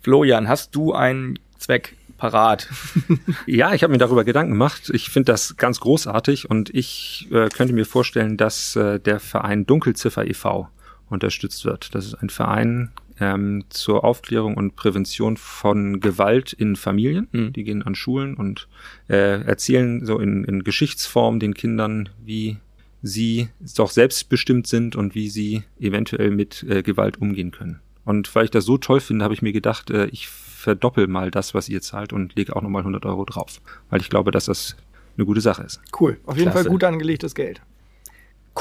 Florian, 0.00 0.48
hast 0.48 0.74
du 0.74 0.92
einen 0.92 1.38
Zweck 1.58 1.96
parat? 2.18 2.68
ja, 3.46 3.74
ich 3.74 3.82
habe 3.82 3.92
mir 3.92 3.98
darüber 3.98 4.24
Gedanken 4.24 4.52
gemacht. 4.52 4.90
Ich 4.94 5.10
finde 5.10 5.32
das 5.32 5.56
ganz 5.56 5.80
großartig 5.80 6.48
und 6.48 6.70
ich 6.70 7.28
äh, 7.32 7.48
könnte 7.48 7.74
mir 7.74 7.84
vorstellen, 7.84 8.36
dass 8.36 8.76
äh, 8.76 9.00
der 9.00 9.18
Verein 9.18 9.66
Dunkelziffer 9.66 10.26
e.V. 10.26 10.68
unterstützt 11.10 11.64
wird. 11.64 11.94
Das 11.94 12.06
ist 12.06 12.14
ein 12.14 12.30
Verein 12.30 12.92
ähm, 13.20 13.64
zur 13.68 14.04
Aufklärung 14.04 14.56
und 14.56 14.76
Prävention 14.76 15.36
von 15.36 16.00
Gewalt 16.00 16.52
in 16.52 16.76
Familien. 16.76 17.28
Mhm. 17.32 17.52
Die 17.52 17.64
gehen 17.64 17.82
an 17.82 17.94
Schulen 17.94 18.34
und 18.34 18.68
äh, 19.08 19.42
erzählen 19.42 20.04
so 20.04 20.18
in, 20.18 20.44
in 20.44 20.64
Geschichtsform 20.64 21.40
den 21.40 21.54
Kindern, 21.54 22.08
wie 22.24 22.58
sie 23.02 23.48
doch 23.76 23.90
selbstbestimmt 23.90 24.66
sind 24.66 24.96
und 24.96 25.14
wie 25.14 25.28
sie 25.28 25.64
eventuell 25.80 26.30
mit 26.30 26.64
äh, 26.68 26.82
Gewalt 26.82 27.20
umgehen 27.20 27.50
können. 27.50 27.80
Und 28.04 28.34
weil 28.34 28.44
ich 28.44 28.50
das 28.50 28.64
so 28.64 28.78
toll 28.78 29.00
finde, 29.00 29.24
habe 29.24 29.34
ich 29.34 29.42
mir 29.42 29.52
gedacht, 29.52 29.90
äh, 29.90 30.06
ich 30.06 30.28
verdoppel 30.28 31.08
mal 31.08 31.30
das, 31.30 31.54
was 31.54 31.68
ihr 31.68 31.80
zahlt 31.80 32.12
und 32.12 32.36
lege 32.36 32.54
auch 32.54 32.62
nochmal 32.62 32.80
100 32.80 33.04
Euro 33.06 33.24
drauf, 33.24 33.60
weil 33.90 34.00
ich 34.00 34.08
glaube, 34.08 34.30
dass 34.30 34.46
das 34.46 34.76
eine 35.16 35.26
gute 35.26 35.40
Sache 35.40 35.62
ist. 35.62 35.80
Cool, 35.98 36.18
auf 36.24 36.36
jeden 36.36 36.50
Klasse. 36.50 36.64
Fall 36.64 36.72
gut 36.72 36.84
angelegtes 36.84 37.34
Geld. 37.34 37.60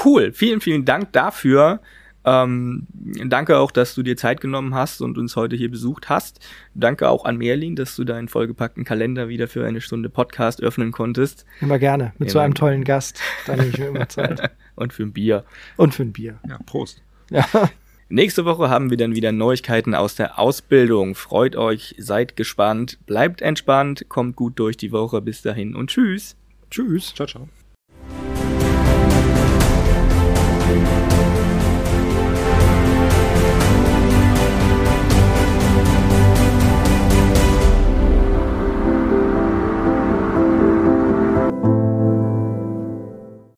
Cool, 0.03 0.31
vielen, 0.33 0.61
vielen 0.61 0.85
Dank 0.85 1.11
dafür. 1.13 1.81
Ähm, 2.23 2.87
danke 3.25 3.57
auch, 3.57 3.71
dass 3.71 3.95
du 3.95 4.03
dir 4.03 4.15
Zeit 4.15 4.41
genommen 4.41 4.75
hast 4.75 5.01
und 5.01 5.17
uns 5.17 5.35
heute 5.35 5.55
hier 5.55 5.71
besucht 5.71 6.09
hast. 6.09 6.39
Danke 6.75 7.09
auch 7.09 7.25
an 7.25 7.37
Merlin, 7.37 7.75
dass 7.75 7.95
du 7.95 8.03
deinen 8.03 8.27
vollgepackten 8.27 8.83
Kalender 8.83 9.27
wieder 9.27 9.47
für 9.47 9.65
eine 9.65 9.81
Stunde 9.81 10.09
Podcast 10.09 10.61
öffnen 10.61 10.91
konntest. 10.91 11.45
Immer 11.61 11.79
gerne, 11.79 12.13
mit 12.19 12.27
immer. 12.27 12.29
so 12.29 12.39
einem 12.39 12.53
tollen 12.53 12.83
Gast. 12.83 13.19
Da 13.47 13.55
nehme 13.55 13.69
ich 13.69 13.77
mir 13.79 13.87
immer 13.87 14.07
Zeit. 14.07 14.51
und 14.75 14.93
für 14.93 15.03
ein 15.03 15.13
Bier. 15.13 15.43
Und 15.77 15.95
für 15.95 16.03
ein 16.03 16.13
Bier. 16.13 16.39
Ja, 16.47 16.59
Prost. 16.65 17.01
Ja. 17.29 17.45
Nächste 18.09 18.43
Woche 18.43 18.69
haben 18.69 18.89
wir 18.89 18.97
dann 18.97 19.15
wieder 19.15 19.31
Neuigkeiten 19.31 19.95
aus 19.95 20.15
der 20.15 20.37
Ausbildung. 20.37 21.15
Freut 21.15 21.55
euch, 21.55 21.95
seid 21.97 22.35
gespannt, 22.35 22.99
bleibt 23.05 23.41
entspannt, 23.41 24.07
kommt 24.09 24.35
gut 24.35 24.59
durch 24.59 24.75
die 24.75 24.91
Woche. 24.91 25.21
Bis 25.21 25.41
dahin 25.41 25.75
und 25.75 25.91
tschüss. 25.91 26.35
Tschüss. 26.69 27.15
Ciao, 27.15 27.27
ciao. 27.27 27.47